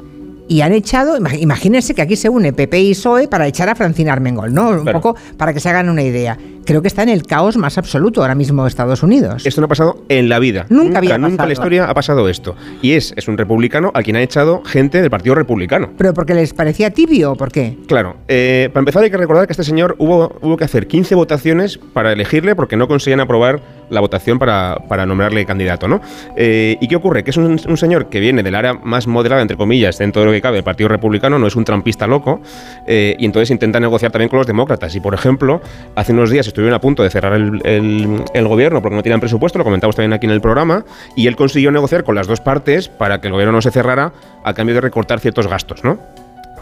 y 0.48 0.60
han 0.60 0.72
echado, 0.72 1.16
ima- 1.18 1.38
imagínense 1.38 1.94
que 1.94 2.02
aquí 2.02 2.16
se 2.16 2.28
une 2.28 2.52
PP 2.52 2.80
y 2.80 2.92
PSOE 2.94 3.28
para 3.28 3.46
echar 3.46 3.68
a 3.68 3.74
Francina 3.74 4.12
Armengol, 4.12 4.52
¿no? 4.54 4.70
Un 4.70 4.82
Claro. 4.82 5.00
poco 5.00 5.16
para 5.36 5.52
que 5.52 5.60
se 5.60 5.68
hagan 5.68 5.88
una 5.88 6.02
idea. 6.02 6.38
Creo 6.66 6.82
que 6.82 6.88
está 6.88 7.04
en 7.04 7.10
el 7.10 7.22
caos 7.22 7.56
más 7.56 7.78
absoluto 7.78 8.22
ahora 8.22 8.34
mismo 8.34 8.66
Estados 8.66 9.04
Unidos. 9.04 9.46
Esto 9.46 9.60
no 9.60 9.66
ha 9.66 9.68
pasado 9.68 10.02
en 10.08 10.28
la 10.28 10.40
vida. 10.40 10.66
Nunca 10.68 10.98
había 10.98 11.16
Nunca 11.16 11.28
en 11.28 11.36
pasado. 11.36 11.46
la 11.46 11.52
historia 11.52 11.84
ha 11.84 11.94
pasado 11.94 12.28
esto. 12.28 12.56
Y 12.82 12.94
es, 12.94 13.14
es 13.16 13.28
un 13.28 13.38
republicano 13.38 13.92
a 13.94 14.02
quien 14.02 14.16
ha 14.16 14.22
echado 14.22 14.64
gente 14.64 15.00
del 15.00 15.08
Partido 15.08 15.36
Republicano. 15.36 15.90
¿Pero 15.96 16.12
porque 16.12 16.34
les 16.34 16.52
parecía 16.54 16.90
tibio 16.90 17.30
o 17.32 17.36
por 17.36 17.52
qué? 17.52 17.76
Claro, 17.86 18.16
eh, 18.26 18.68
para 18.72 18.80
empezar 18.80 19.04
hay 19.04 19.10
que 19.10 19.16
recordar 19.16 19.46
que 19.46 19.52
este 19.52 19.62
señor 19.62 19.94
hubo, 19.98 20.36
hubo 20.42 20.56
que 20.56 20.64
hacer 20.64 20.88
15 20.88 21.14
votaciones 21.14 21.78
para 21.78 22.12
elegirle 22.12 22.56
porque 22.56 22.76
no 22.76 22.88
conseguían 22.88 23.20
aprobar 23.20 23.60
la 23.88 24.00
votación 24.00 24.40
para, 24.40 24.78
para 24.88 25.06
nombrarle 25.06 25.46
candidato, 25.46 25.86
¿no? 25.86 26.00
Eh, 26.36 26.76
¿Y 26.80 26.88
qué 26.88 26.96
ocurre? 26.96 27.22
Que 27.22 27.30
es 27.30 27.36
un, 27.36 27.60
un 27.68 27.76
señor 27.76 28.08
que 28.08 28.18
viene 28.18 28.42
del 28.42 28.56
área 28.56 28.74
más 28.74 29.06
moderada, 29.06 29.42
entre 29.42 29.56
comillas, 29.56 29.98
dentro 29.98 30.22
de 30.22 30.26
lo 30.26 30.32
que 30.32 30.40
cabe, 30.40 30.56
del 30.56 30.64
Partido 30.64 30.88
Republicano, 30.88 31.38
no 31.38 31.46
es 31.46 31.54
un 31.54 31.64
trampista 31.64 32.08
loco, 32.08 32.40
eh, 32.88 33.14
y 33.18 33.24
entonces 33.24 33.52
intenta 33.52 33.78
negociar 33.78 34.10
también 34.10 34.28
con 34.28 34.38
los 34.38 34.46
demócratas. 34.48 34.94
Y, 34.96 35.00
por 35.00 35.14
ejemplo, 35.14 35.60
hace 35.94 36.12
unos 36.12 36.30
días 36.30 36.48
estuvieron 36.56 36.74
a 36.74 36.80
punto 36.80 37.02
de 37.02 37.10
cerrar 37.10 37.34
el, 37.34 37.60
el- 37.64 38.48
gobierno 38.48 38.80
porque 38.80 38.96
no 38.96 39.02
tenían 39.02 39.20
presupuesto, 39.20 39.58
lo 39.58 39.64
comentamos 39.64 39.94
también 39.94 40.14
aquí 40.14 40.24
en 40.24 40.32
el 40.32 40.40
programa, 40.40 40.84
y 41.14 41.26
él 41.26 41.36
consiguió 41.36 41.70
negociar 41.70 42.02
con 42.02 42.14
las 42.14 42.26
dos 42.26 42.40
partes 42.40 42.88
para 42.88 43.20
que 43.20 43.26
el 43.26 43.34
gobierno 43.34 43.52
no 43.52 43.60
se 43.60 43.70
cerrara 43.70 44.12
a 44.42 44.54
cambio 44.54 44.74
de 44.74 44.80
recortar 44.80 45.20
ciertos 45.20 45.48
gastos, 45.48 45.84
¿no? 45.84 45.98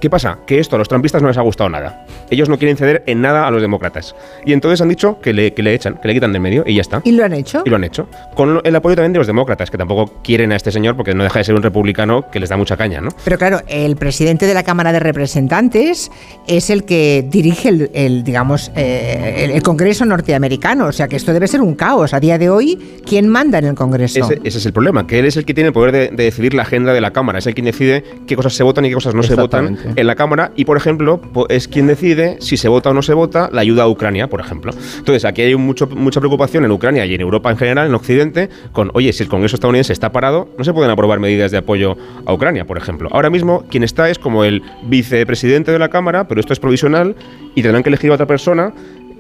¿Qué 0.05 0.11
pasa? 0.11 0.41
Que 0.47 0.59
esto 0.59 0.77
a 0.77 0.79
los 0.79 0.87
trampistas 0.87 1.23
no 1.23 1.29
les 1.29 1.39
ha 1.39 1.41
gustado 1.41 1.71
nada. 1.71 2.05
Ellos 2.29 2.51
no 2.51 2.59
quieren 2.59 2.77
ceder 2.77 3.03
en 3.07 3.23
nada 3.23 3.47
a 3.47 3.51
los 3.51 3.63
demócratas. 3.63 4.15
Y 4.45 4.53
entonces 4.53 4.83
han 4.83 4.91
dicho 4.91 5.19
que 5.23 5.33
le, 5.33 5.55
que 5.55 5.63
le 5.63 5.73
echan, 5.73 5.95
que 5.95 6.09
le 6.09 6.13
quitan 6.13 6.31
del 6.31 6.43
medio 6.43 6.63
y 6.67 6.75
ya 6.75 6.83
está. 6.83 7.01
¿Y 7.05 7.13
lo 7.13 7.25
han 7.25 7.33
hecho? 7.33 7.63
Y 7.65 7.71
lo 7.71 7.77
han 7.77 7.85
hecho. 7.85 8.07
Con 8.35 8.61
el 8.65 8.77
apoyo 8.77 8.97
también 8.97 9.15
de 9.15 9.21
los 9.21 9.27
demócratas, 9.27 9.71
que 9.71 9.79
tampoco 9.79 10.21
quieren 10.23 10.53
a 10.53 10.57
este 10.57 10.71
señor 10.71 10.95
porque 10.95 11.15
no 11.15 11.25
deja 11.25 11.39
de 11.39 11.47
ser 11.47 11.55
un 11.55 11.63
republicano 11.63 12.31
que 12.31 12.39
les 12.39 12.51
da 12.51 12.59
mucha 12.59 12.77
caña, 12.77 13.01
¿no? 13.01 13.09
Pero 13.25 13.39
claro, 13.39 13.63
el 13.67 13.97
presidente 13.97 14.47
de 14.47 14.53
la 14.53 14.63
Cámara 14.63 14.93
de 14.93 15.01
Representantes 15.01 16.11
es 16.47 16.69
el 16.69 16.85
que 16.85 17.25
dirige 17.27 17.71
el, 17.71 17.91
el, 17.95 18.25
digamos, 18.25 18.73
eh, 18.77 19.45
el, 19.45 19.53
el 19.53 19.63
Congreso 19.63 20.05
norteamericano. 20.05 20.85
O 20.85 20.93
sea 20.93 21.09
que 21.09 21.17
esto 21.17 21.33
debe 21.33 21.49
ser 21.49 21.63
un 21.63 21.77
caos. 21.77 22.13
A 22.13 22.21
día 22.21 22.37
de 22.37 22.51
hoy, 22.51 23.01
¿quién 23.07 23.27
manda 23.27 23.57
en 23.59 23.65
el 23.65 23.75
Congreso? 23.75 24.19
Ese, 24.19 24.39
ese 24.45 24.59
es 24.59 24.67
el 24.67 24.75
problema, 24.75 25.07
que 25.07 25.19
él 25.19 25.25
es 25.25 25.39
el 25.39 25.47
que 25.47 25.55
tiene 25.55 25.69
el 25.69 25.73
poder 25.73 25.93
de, 25.93 26.09
de 26.09 26.25
decidir 26.25 26.53
la 26.53 26.65
agenda 26.65 26.93
de 26.93 27.01
la 27.01 27.11
Cámara, 27.11 27.39
es 27.39 27.47
el 27.47 27.55
quien 27.55 27.65
decide 27.65 28.05
qué 28.27 28.37
cosas 28.37 28.53
se 28.53 28.63
votan 28.65 28.85
y 28.85 28.89
qué 28.91 28.95
cosas 28.95 29.15
no 29.15 29.23
se 29.23 29.35
votan. 29.35 29.79
En 29.97 30.07
la 30.07 30.15
Cámara 30.15 30.53
y, 30.57 30.65
por 30.65 30.77
ejemplo, 30.77 31.21
es 31.49 31.69
quien 31.69 31.87
decide 31.87 32.37
si 32.41 32.57
se 32.57 32.69
vota 32.69 32.91
o 32.91 32.95
no 32.95 33.03
se 33.03 33.15
vota 33.15 33.49
la 33.53 33.61
ayuda 33.61 33.85
a 33.85 33.89
Ucrania, 33.89 34.29
por 34.29 34.41
ejemplo. 34.41 34.73
Entonces, 34.99 35.25
aquí 35.25 35.43
hay 35.43 35.57
mucha 35.57 35.87
preocupación 35.87 36.65
en 36.65 36.71
Ucrania 36.71 37.07
y 37.07 37.15
en 37.15 37.21
Europa 37.21 37.51
en 37.51 37.57
general, 37.57 37.87
en 37.87 37.95
Occidente, 37.95 38.49
con, 38.73 38.91
oye, 38.95 39.13
si 39.13 39.23
el 39.23 39.29
Congreso 39.29 39.57
estadounidense 39.57 39.93
está 39.93 40.13
parado, 40.13 40.49
no 40.59 40.65
se 40.65 40.73
pueden 40.73 40.91
aprobar 40.91 41.21
medidas 41.21 41.51
de 41.51 41.59
apoyo 41.59 41.97
a 42.27 42.33
Ucrania, 42.33 42.67
por 42.67 42.79
ejemplo. 42.79 43.09
Ahora 43.13 43.31
mismo, 43.31 43.65
quien 43.69 43.83
está 43.83 44.11
es 44.11 44.19
como 44.19 44.45
el 44.45 44.63
vicepresidente 44.85 45.73
de 45.73 45.79
la 45.79 45.89
Cámara, 45.89 46.29
pero 46.29 46.41
esto 46.41 46.53
es 46.53 46.61
provisional 46.61 47.17
y 47.55 47.63
tendrán 47.63 47.83
que 47.83 47.91
elegir 47.91 48.11
a 48.11 48.15
otra 48.15 48.27
persona 48.27 48.73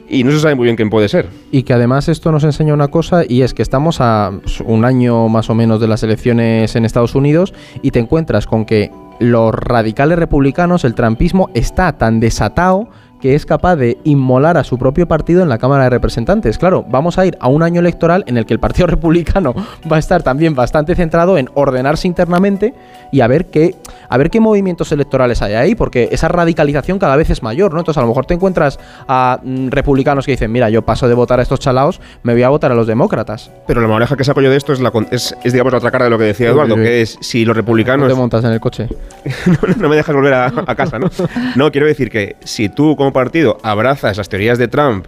y 0.08 0.24
no 0.24 0.32
se 0.32 0.40
sabe 0.40 0.54
muy 0.54 0.64
bien 0.64 0.76
quién 0.76 0.90
puede 0.90 1.08
ser. 1.08 1.28
Y 1.50 1.62
que 1.62 1.72
además 1.72 2.08
esto 2.08 2.30
nos 2.30 2.44
enseña 2.44 2.74
una 2.74 2.88
cosa 2.88 3.22
y 3.26 3.42
es 3.42 3.54
que 3.54 3.62
estamos 3.62 4.00
a 4.00 4.32
un 4.64 4.84
año 4.84 5.28
más 5.28 5.50
o 5.50 5.54
menos 5.54 5.80
de 5.80 5.88
las 5.88 6.02
elecciones 6.02 6.76
en 6.76 6.84
Estados 6.84 7.14
Unidos 7.14 7.54
y 7.82 7.90
te 7.90 8.00
encuentras 8.00 8.46
con 8.46 8.64
que 8.64 8.90
los 9.18 9.54
radicales 9.54 10.18
republicanos, 10.18 10.84
el 10.84 10.94
trampismo, 10.94 11.50
está 11.54 11.92
tan 11.92 12.20
desatado 12.20 12.88
que 13.24 13.34
es 13.34 13.46
capaz 13.46 13.76
de 13.76 13.96
inmolar 14.04 14.58
a 14.58 14.64
su 14.64 14.76
propio 14.76 15.08
partido 15.08 15.42
en 15.42 15.48
la 15.48 15.56
Cámara 15.56 15.84
de 15.84 15.88
Representantes. 15.88 16.58
Claro, 16.58 16.84
vamos 16.86 17.16
a 17.16 17.24
ir 17.24 17.38
a 17.40 17.48
un 17.48 17.62
año 17.62 17.80
electoral 17.80 18.22
en 18.26 18.36
el 18.36 18.44
que 18.44 18.52
el 18.52 18.60
Partido 18.60 18.86
Republicano 18.94 19.54
va 19.90 19.96
a 19.96 19.98
estar 19.98 20.22
también 20.22 20.54
bastante 20.54 20.94
centrado 20.94 21.38
en 21.38 21.48
ordenarse 21.54 22.06
internamente 22.06 22.74
y 23.12 23.22
a 23.22 23.26
ver 23.26 23.46
qué, 23.46 23.76
a 24.10 24.18
ver 24.18 24.28
qué 24.28 24.40
movimientos 24.40 24.92
electorales 24.92 25.40
hay 25.40 25.54
ahí, 25.54 25.74
porque 25.74 26.10
esa 26.12 26.28
radicalización 26.28 26.98
cada 26.98 27.16
vez 27.16 27.30
es 27.30 27.42
mayor, 27.42 27.72
¿no? 27.72 27.78
Entonces 27.78 27.96
a 27.96 28.02
lo 28.02 28.08
mejor 28.08 28.26
te 28.26 28.34
encuentras 28.34 28.78
a 29.08 29.40
mm, 29.42 29.68
republicanos 29.68 30.26
que 30.26 30.32
dicen, 30.32 30.52
mira, 30.52 30.68
yo 30.68 30.82
paso 30.82 31.08
de 31.08 31.14
votar 31.14 31.40
a 31.40 31.44
estos 31.44 31.60
chalaos, 31.60 32.02
me 32.24 32.34
voy 32.34 32.42
a 32.42 32.50
votar 32.50 32.72
a 32.72 32.74
los 32.74 32.86
demócratas. 32.86 33.50
Pero 33.66 33.80
la 33.80 33.86
moraleja 33.86 34.18
que 34.18 34.24
saco 34.24 34.42
yo 34.42 34.50
de 34.50 34.58
esto 34.58 34.74
es, 34.74 34.80
la, 34.80 34.92
es, 35.10 35.34
es, 35.42 35.54
digamos, 35.54 35.72
la 35.72 35.78
otra 35.78 35.90
cara 35.90 36.04
de 36.04 36.10
lo 36.10 36.18
que 36.18 36.24
decía 36.24 36.50
Eduardo, 36.50 36.74
que 36.74 37.00
es 37.00 37.16
si 37.22 37.46
los 37.46 37.56
No 37.56 37.62
republicanos... 37.62 38.06
te 38.06 38.14
montas 38.14 38.44
en 38.44 38.50
el 38.50 38.60
coche. 38.60 38.86
no, 39.46 39.74
no 39.78 39.88
me 39.88 39.96
dejas 39.96 40.14
volver 40.14 40.34
a, 40.34 40.52
a 40.66 40.74
casa, 40.74 40.98
¿no? 40.98 41.08
No, 41.56 41.72
quiero 41.72 41.86
decir 41.86 42.10
que 42.10 42.36
si 42.44 42.68
tú 42.68 42.94
como 42.96 43.13
partido 43.14 43.56
abrazas 43.62 44.18
las 44.18 44.28
teorías 44.28 44.58
de 44.58 44.68
Trump 44.68 45.06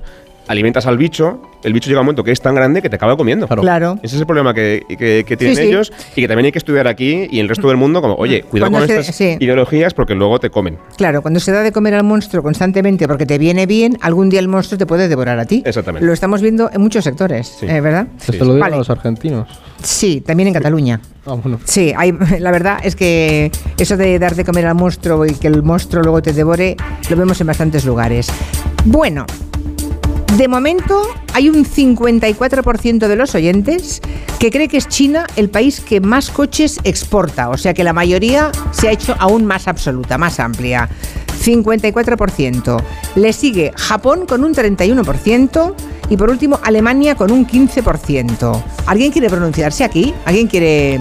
alimentas 0.48 0.86
al 0.86 0.96
bicho, 0.98 1.40
el 1.62 1.72
bicho 1.72 1.88
llega 1.88 1.98
a 1.98 2.02
un 2.02 2.06
momento 2.06 2.22
que 2.24 2.30
es 2.32 2.40
tan 2.40 2.54
grande 2.54 2.80
que 2.82 2.88
te 2.88 2.96
acaba 2.96 3.16
comiendo. 3.16 3.48
Claro. 3.48 3.98
Ese 4.02 4.16
es 4.16 4.20
el 4.20 4.26
problema 4.26 4.54
que, 4.54 4.82
que- 4.88 5.24
que 5.26 5.36
tienen 5.36 5.56
Sí, 5.56 5.62
sí. 5.62 5.68
ellos 5.68 5.92
y 6.14 6.20
que 6.22 6.28
también 6.28 6.46
hay 6.46 6.52
que 6.52 6.58
estudiar 6.58 6.86
aquí 6.86 7.26
y 7.30 7.38
en 7.38 7.44
el 7.44 7.48
resto 7.48 7.68
del 7.68 7.76
mundo 7.76 8.00
como, 8.00 8.14
oye, 8.14 8.42
cuidado 8.42 8.70
Cuando 8.70 8.86
con 8.86 8.94
se- 8.96 9.00
estas 9.00 9.16
sí. 9.16 9.36
ideologías 9.40 9.94
porque 9.94 10.14
luego 10.14 10.38
te 10.38 10.50
comen. 10.50 10.78
Claro, 10.96 11.22
cuando 11.22 11.40
se 11.40 11.50
da 11.52 11.62
de 11.62 11.72
comer 11.72 11.94
al 11.94 12.04
monstruo 12.04 12.42
constantemente 12.42 13.08
porque 13.08 13.26
te 13.26 13.38
viene 13.38 13.66
bien, 13.66 13.98
algún 14.00 14.28
día 14.30 14.40
el 14.40 14.48
monstruo 14.48 14.78
te 14.78 14.86
puede 14.86 15.08
devorar 15.08 15.38
a 15.38 15.44
ti. 15.44 15.62
Exactamente. 15.64 16.06
Lo 16.06 16.12
estamos 16.12 16.40
viendo 16.42 16.70
en 16.72 16.80
muchos 16.80 17.04
sectores, 17.04 17.56
Sí. 17.60 17.66
eh, 17.66 17.80
¿verdad? 17.80 18.06
Esto 18.20 18.44
lo 18.44 18.54
digan 18.54 18.60
Vale. 18.60 18.76
los 18.76 18.90
argentinos. 18.90 19.48
Sí, 19.82 20.20
también 20.20 20.48
en 20.48 20.54
Cataluña. 20.54 21.00
Ah, 21.26 21.34
bueno. 21.34 21.58
Sí, 21.64 21.92
hay, 21.96 22.12
la 22.40 22.50
verdad 22.50 22.78
es 22.82 22.94
que 22.96 23.50
eso 23.78 23.96
de 23.96 24.18
dar 24.18 24.34
de 24.36 24.44
comer 24.44 24.66
al 24.66 24.74
monstruo 24.74 25.26
y 25.26 25.32
que 25.34 25.48
el 25.48 25.62
monstruo 25.62 26.02
luego 26.02 26.22
te 26.22 26.32
devore, 26.32 26.76
lo 27.10 27.16
vemos 27.16 27.40
en 27.40 27.46
bastantes 27.48 27.84
lugares. 27.84 28.28
Bueno, 28.84 29.26
de 30.34 30.48
momento 30.48 31.02
hay 31.32 31.48
un 31.48 31.64
54% 31.64 33.06
de 33.06 33.16
los 33.16 33.34
oyentes 33.34 34.02
que 34.38 34.50
cree 34.50 34.68
que 34.68 34.76
es 34.76 34.88
China 34.88 35.26
el 35.36 35.48
país 35.48 35.80
que 35.80 36.00
más 36.00 36.30
coches 36.30 36.78
exporta, 36.84 37.48
o 37.48 37.56
sea 37.56 37.72
que 37.72 37.84
la 37.84 37.92
mayoría 37.92 38.50
se 38.72 38.88
ha 38.88 38.92
hecho 38.92 39.14
aún 39.18 39.46
más 39.46 39.68
absoluta, 39.68 40.18
más 40.18 40.40
amplia. 40.40 40.88
54%. 41.46 42.82
Le 43.14 43.32
sigue 43.32 43.72
Japón 43.76 44.26
con 44.26 44.44
un 44.44 44.52
31% 44.52 45.74
y 46.10 46.16
por 46.16 46.30
último 46.30 46.58
Alemania 46.62 47.14
con 47.14 47.30
un 47.30 47.46
15%. 47.46 48.62
¿Alguien 48.86 49.12
quiere 49.12 49.30
pronunciarse 49.30 49.84
aquí? 49.84 50.12
¿Alguien 50.24 50.48
quiere... 50.48 51.00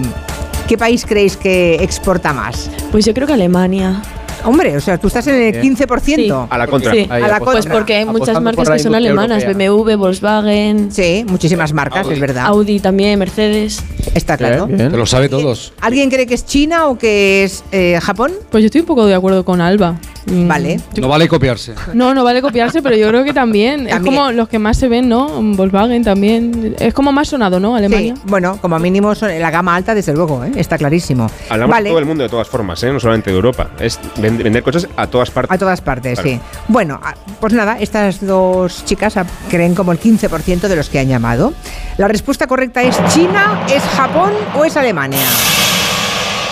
¿Qué 0.68 0.76
país 0.76 1.04
creéis 1.06 1.36
que 1.36 1.76
exporta 1.76 2.32
más? 2.32 2.70
Pues 2.90 3.04
yo 3.04 3.14
creo 3.14 3.26
que 3.26 3.32
Alemania. 3.34 4.02
Hombre, 4.46 4.76
o 4.76 4.80
sea, 4.80 4.98
tú 4.98 5.08
estás 5.08 5.26
en 5.26 5.34
el 5.34 5.62
15%. 5.62 6.46
A 6.48 6.58
la 6.58 6.66
contra. 6.66 6.92
Sí. 6.92 7.06
Ahí, 7.10 7.22
A 7.22 7.28
la 7.28 7.36
apostando. 7.36 7.62
Pues 7.62 7.66
porque 7.66 7.96
hay 7.96 8.04
muchas 8.04 8.40
marcas 8.40 8.68
que 8.68 8.78
son 8.78 8.94
alemanas, 8.94 9.42
europea. 9.42 9.70
BMW, 9.70 9.96
Volkswagen, 9.96 10.92
Sí, 10.92 11.24
muchísimas 11.28 11.72
marcas, 11.72 12.08
es 12.08 12.20
verdad. 12.20 12.46
Audi 12.46 12.80
también, 12.80 13.18
Mercedes. 13.18 13.82
Está 14.14 14.36
claro. 14.36 14.66
Bien, 14.66 14.78
bien. 14.78 14.90
Te 14.90 14.96
lo 14.96 15.06
sabe 15.06 15.28
todos. 15.28 15.72
¿Alguien 15.80 16.10
cree 16.10 16.26
que 16.26 16.34
es 16.34 16.46
China 16.46 16.86
o 16.88 16.96
que 16.98 17.44
es 17.44 17.64
eh, 17.72 17.98
Japón? 18.02 18.32
Pues 18.50 18.62
yo 18.62 18.66
estoy 18.66 18.80
un 18.82 18.86
poco 18.86 19.04
de 19.06 19.14
acuerdo 19.14 19.44
con 19.44 19.60
Alba. 19.60 19.96
Mm, 20.26 20.48
Vale. 20.48 20.80
No 21.00 21.08
vale 21.08 21.28
copiarse. 21.28 21.74
No, 21.94 22.12
no 22.12 22.24
vale 22.24 22.42
copiarse, 22.42 22.82
pero 22.82 22.96
yo 22.96 23.08
creo 23.08 23.22
que 23.22 23.32
también. 23.32 23.86
Es 23.88 24.00
como 24.00 24.32
los 24.32 24.48
que 24.48 24.58
más 24.58 24.76
se 24.76 24.88
ven, 24.88 25.08
¿no? 25.08 25.28
Volkswagen 25.40 26.02
también. 26.02 26.74
Es 26.80 26.92
como 26.94 27.12
más 27.12 27.28
sonado, 27.28 27.60
¿no? 27.60 27.76
Alemania. 27.76 28.14
Sí, 28.16 28.22
bueno, 28.26 28.58
como 28.60 28.76
mínimo 28.80 29.14
son 29.14 29.38
la 29.38 29.50
gama 29.52 29.76
alta, 29.76 29.94
desde 29.94 30.12
luego, 30.12 30.42
¿eh? 30.44 30.50
está 30.56 30.76
clarísimo. 30.78 31.30
Hablamos 31.48 31.72
vale, 31.72 31.84
de 31.84 31.90
todo 31.90 31.98
el 32.00 32.06
mundo 32.06 32.24
de 32.24 32.28
todas 32.28 32.48
formas, 32.48 32.82
¿eh? 32.82 32.92
no 32.92 32.98
solamente 32.98 33.30
de 33.30 33.36
Europa. 33.36 33.70
Es 33.78 34.00
vend- 34.16 34.42
vender 34.42 34.62
coches 34.64 34.88
a 34.96 35.06
todas 35.06 35.30
partes. 35.30 35.54
a 35.54 35.58
todas 35.58 35.80
partes, 35.80 36.20
Claro. 36.20 36.28
sí. 36.28 36.40
Bueno, 36.66 36.98
ah, 37.04 37.14
pues 37.40 37.52
nada, 37.52 37.78
estas 37.78 38.24
dos 38.26 38.84
chicas 38.84 39.16
ah, 39.16 39.26
creen 39.48 39.74
como 39.76 39.92
el 39.92 40.00
15% 40.00 40.62
de 40.68 40.74
los 40.76 40.88
que 40.88 40.98
han 40.98 41.08
llamado. 41.08 41.52
La 41.98 42.08
respuesta 42.08 42.46
correcta 42.48 42.82
es 42.82 42.96
China, 43.14 43.64
es 43.72 43.82
Japón 43.82 44.32
o 44.56 44.64
es 44.64 44.76
Alemania. 44.76 45.20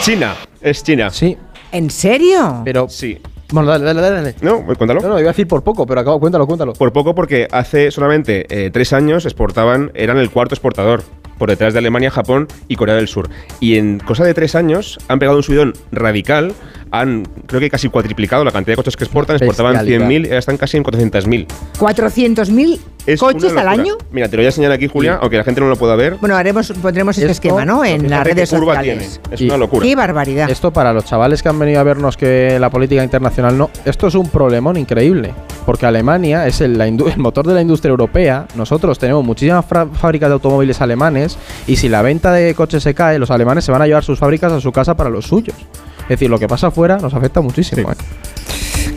China, 0.02 0.34
es 0.60 0.82
China. 0.82 1.10
Sí, 1.10 1.36
¿En 1.72 1.90
serio? 1.90 2.62
pero. 2.64 2.86
Sí. 2.88 3.18
Bueno, 3.54 3.68
dale, 3.68 3.84
dale, 3.84 4.00
dale. 4.00 4.34
No, 4.40 4.64
pues 4.66 4.76
cuéntalo. 4.76 5.00
No, 5.00 5.10
no, 5.10 5.20
iba 5.20 5.28
a 5.28 5.32
decir 5.32 5.46
por 5.46 5.62
poco, 5.62 5.86
pero 5.86 6.00
acabo, 6.00 6.18
cuéntalo, 6.18 6.44
cuéntalo. 6.44 6.72
Por 6.72 6.92
poco 6.92 7.14
porque 7.14 7.46
hace 7.52 7.92
solamente 7.92 8.46
eh, 8.48 8.70
tres 8.72 8.92
años 8.92 9.26
exportaban, 9.26 9.92
eran 9.94 10.18
el 10.18 10.28
cuarto 10.30 10.56
exportador, 10.56 11.04
por 11.38 11.50
detrás 11.50 11.72
de 11.72 11.78
Alemania, 11.78 12.10
Japón 12.10 12.48
y 12.66 12.74
Corea 12.74 12.96
del 12.96 13.06
Sur. 13.06 13.30
Y 13.60 13.76
en 13.76 14.00
cosa 14.00 14.24
de 14.24 14.34
tres 14.34 14.56
años 14.56 14.98
han 15.06 15.20
pegado 15.20 15.36
un 15.36 15.44
subidón 15.44 15.74
radical, 15.92 16.52
han 16.90 17.28
creo 17.46 17.60
que 17.60 17.70
casi 17.70 17.88
cuatriplicado 17.88 18.44
la 18.44 18.50
cantidad 18.50 18.72
de 18.72 18.76
coches 18.76 18.96
que 18.96 19.04
exportan, 19.04 19.36
exportaban 19.36 19.74
Bestialidad. 19.74 20.08
100.000 20.08 20.22
y 20.22 20.26
ahora 20.26 20.38
están 20.38 20.56
casi 20.56 20.76
en 20.76 20.82
400.000. 20.82 21.46
400.000 21.78 22.80
Es 23.06 23.20
coches 23.20 23.52
una 23.52 23.60
al 23.62 23.66
locura. 23.66 23.82
año. 23.82 23.94
Mira, 24.10 24.28
te 24.28 24.36
lo 24.36 24.40
voy 24.40 24.46
a 24.46 24.48
enseñar 24.48 24.72
aquí, 24.72 24.86
Julia, 24.88 25.18
aunque 25.20 25.36
la 25.36 25.44
gente 25.44 25.60
no 25.60 25.68
lo 25.68 25.76
pueda 25.76 25.94
ver. 25.96 26.16
Bueno, 26.16 26.36
haremos, 26.36 26.72
pondremos 26.80 27.16
este 27.18 27.30
Esto- 27.30 27.48
esquema, 27.48 27.64
¿no? 27.64 27.84
En 27.84 28.08
las 28.08 28.22
qué 28.22 28.34
redes 28.34 28.50
curva 28.50 28.76
sociales. 28.76 29.20
tiene. 29.22 29.34
Es 29.34 29.40
Y- 29.42 29.46
una 29.46 29.56
locura. 29.58 29.84
Qué 29.86 29.94
barbaridad. 29.94 30.48
Esto 30.50 30.72
para 30.72 30.92
los 30.92 31.04
chavales 31.04 31.42
que 31.42 31.48
han 31.50 31.58
venido 31.58 31.80
a 31.80 31.82
vernos 31.82 32.16
que 32.16 32.58
la 32.58 32.70
política 32.70 33.02
internacional 33.04 33.58
no. 33.58 33.70
Esto 33.84 34.06
es 34.06 34.14
un 34.14 34.28
problemón 34.28 34.76
increíble. 34.76 35.34
Porque 35.66 35.86
Alemania 35.86 36.46
es 36.46 36.60
el, 36.60 36.76
la 36.78 36.86
indu- 36.88 37.10
el 37.12 37.18
motor 37.18 37.46
de 37.46 37.54
la 37.54 37.60
industria 37.62 37.90
europea. 37.90 38.46
Nosotros 38.54 38.98
tenemos 38.98 39.24
muchísimas 39.24 39.64
fábricas 39.66 40.28
de 40.28 40.34
automóviles 40.34 40.80
alemanes. 40.80 41.36
Y 41.66 41.76
si 41.76 41.88
la 41.88 42.02
venta 42.02 42.32
de 42.32 42.54
coches 42.54 42.82
se 42.82 42.94
cae, 42.94 43.18
los 43.18 43.30
alemanes 43.30 43.64
se 43.64 43.72
van 43.72 43.82
a 43.82 43.86
llevar 43.86 44.04
sus 44.04 44.18
fábricas 44.18 44.52
a 44.52 44.60
su 44.60 44.72
casa 44.72 44.94
para 44.96 45.10
los 45.10 45.26
suyos. 45.26 45.56
Es 46.02 46.08
decir, 46.08 46.28
lo 46.28 46.38
que 46.38 46.46
pasa 46.48 46.66
afuera 46.66 46.98
nos 46.98 47.14
afecta 47.14 47.40
muchísimo. 47.40 47.90
¿eh? 47.90 47.94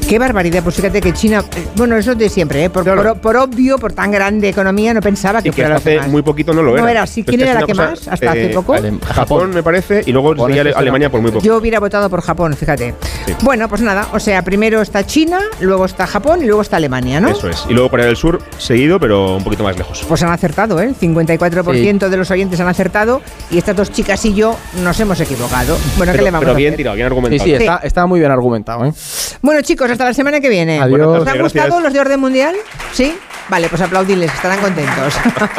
Qué 0.07 0.17
barbaridad. 0.19 0.63
Pues 0.63 0.75
fíjate 0.75 1.01
que 1.01 1.11
China. 1.13 1.43
eh, 1.55 1.67
Bueno, 1.75 1.97
eso 1.97 2.13
es 2.13 2.17
de 2.17 2.29
siempre, 2.29 2.63
¿eh? 2.63 2.69
Por, 2.69 2.83
Claro. 2.85 3.03
por- 3.03 3.17
por 3.21 3.35
obvio, 3.37 3.77
por 3.77 3.91
tan 3.91 4.09
grande 4.09 4.47
economía, 4.47 4.93
no 4.93 5.01
pensaba 5.01 5.41
que 5.41 5.49
y 5.49 5.51
que 5.51 5.61
fuera 5.63 5.75
hasta 5.75 5.89
hace 5.89 5.99
más. 5.99 6.07
muy 6.07 6.21
poquito 6.21 6.53
no 6.53 6.61
lo 6.63 6.71
No 6.71 6.77
era. 6.83 6.91
era 6.91 7.03
así. 7.03 7.23
¿Quién 7.23 7.41
es 7.41 7.47
era 7.49 7.57
una 7.57 7.65
que 7.67 7.73
cosa, 7.73 7.89
más? 7.89 8.07
Hasta 8.07 8.31
hace 8.31 8.45
eh, 8.45 8.53
poco. 8.53 8.75
Japón, 9.13 9.49
me 9.53 9.61
parece, 9.63 10.03
y 10.05 10.11
luego 10.13 10.29
Japón 10.29 10.47
seguía 10.51 10.61
es 10.69 10.73
que 10.75 10.79
Alemania 10.79 11.09
por 11.09 11.21
muy 11.21 11.31
poco. 11.31 11.43
Yo 11.43 11.57
hubiera 11.57 11.79
votado 11.81 12.09
por 12.09 12.21
Japón, 12.21 12.55
fíjate. 12.55 12.95
Sí. 13.25 13.33
Bueno, 13.43 13.67
pues 13.67 13.81
nada, 13.81 14.07
o 14.13 14.19
sea, 14.19 14.41
primero 14.43 14.81
está 14.81 15.05
China, 15.05 15.39
luego 15.59 15.83
está 15.85 16.07
Japón 16.07 16.41
y 16.41 16.45
luego 16.45 16.61
está 16.61 16.77
Alemania, 16.77 17.19
¿no? 17.19 17.29
Eso 17.29 17.49
es. 17.49 17.65
Y 17.69 17.73
luego 17.73 17.89
Corea 17.89 18.05
del 18.05 18.15
Sur, 18.15 18.39
seguido, 18.57 18.99
pero 19.01 19.35
un 19.35 19.43
poquito 19.43 19.63
más 19.65 19.77
lejos. 19.77 20.05
Pues 20.07 20.23
han 20.23 20.31
acertado, 20.31 20.79
¿eh? 20.81 20.85
El 20.85 20.95
54% 20.95 22.07
de 22.09 22.17
los 22.17 22.31
oyentes 22.31 22.59
han 22.61 22.67
acertado 22.69 23.21
y 23.51 23.57
estas 23.57 23.75
dos 23.75 23.91
chicas 23.91 24.23
y 24.25 24.33
yo 24.33 24.55
nos 24.83 24.97
hemos 25.01 25.19
equivocado. 25.19 25.77
Bueno, 25.97 26.13
¿qué 26.13 26.19
Pero, 26.19 26.23
le 26.23 26.31
vamos 26.31 26.43
pero 26.45 26.51
a 26.53 26.55
bien 26.55 26.69
hacer? 26.69 26.77
tirado, 26.77 26.95
bien 26.95 27.05
Sí, 27.07 27.13
argumentado. 27.13 27.43
sí, 27.45 27.53
está, 27.53 27.75
está 27.83 28.05
muy 28.05 28.19
bien 28.19 28.31
argumentado. 28.31 28.85
¿eh? 28.85 28.93
Bueno, 29.41 29.61
chicos, 29.61 29.89
hasta 29.97 30.05
la 30.05 30.13
semana 30.13 30.39
que 30.39 30.49
viene. 30.49 30.79
Adiós. 30.79 31.07
¿Os 31.07 31.27
han 31.27 31.37
Gracias. 31.37 31.41
gustado 31.43 31.79
los 31.81 31.91
de 31.91 31.99
orden 31.99 32.19
mundial? 32.19 32.55
¿Sí? 32.93 33.17
Vale, 33.49 33.67
pues 33.67 33.81
aplaudirles, 33.81 34.31
estarán 34.31 34.59
contentos. 34.59 35.15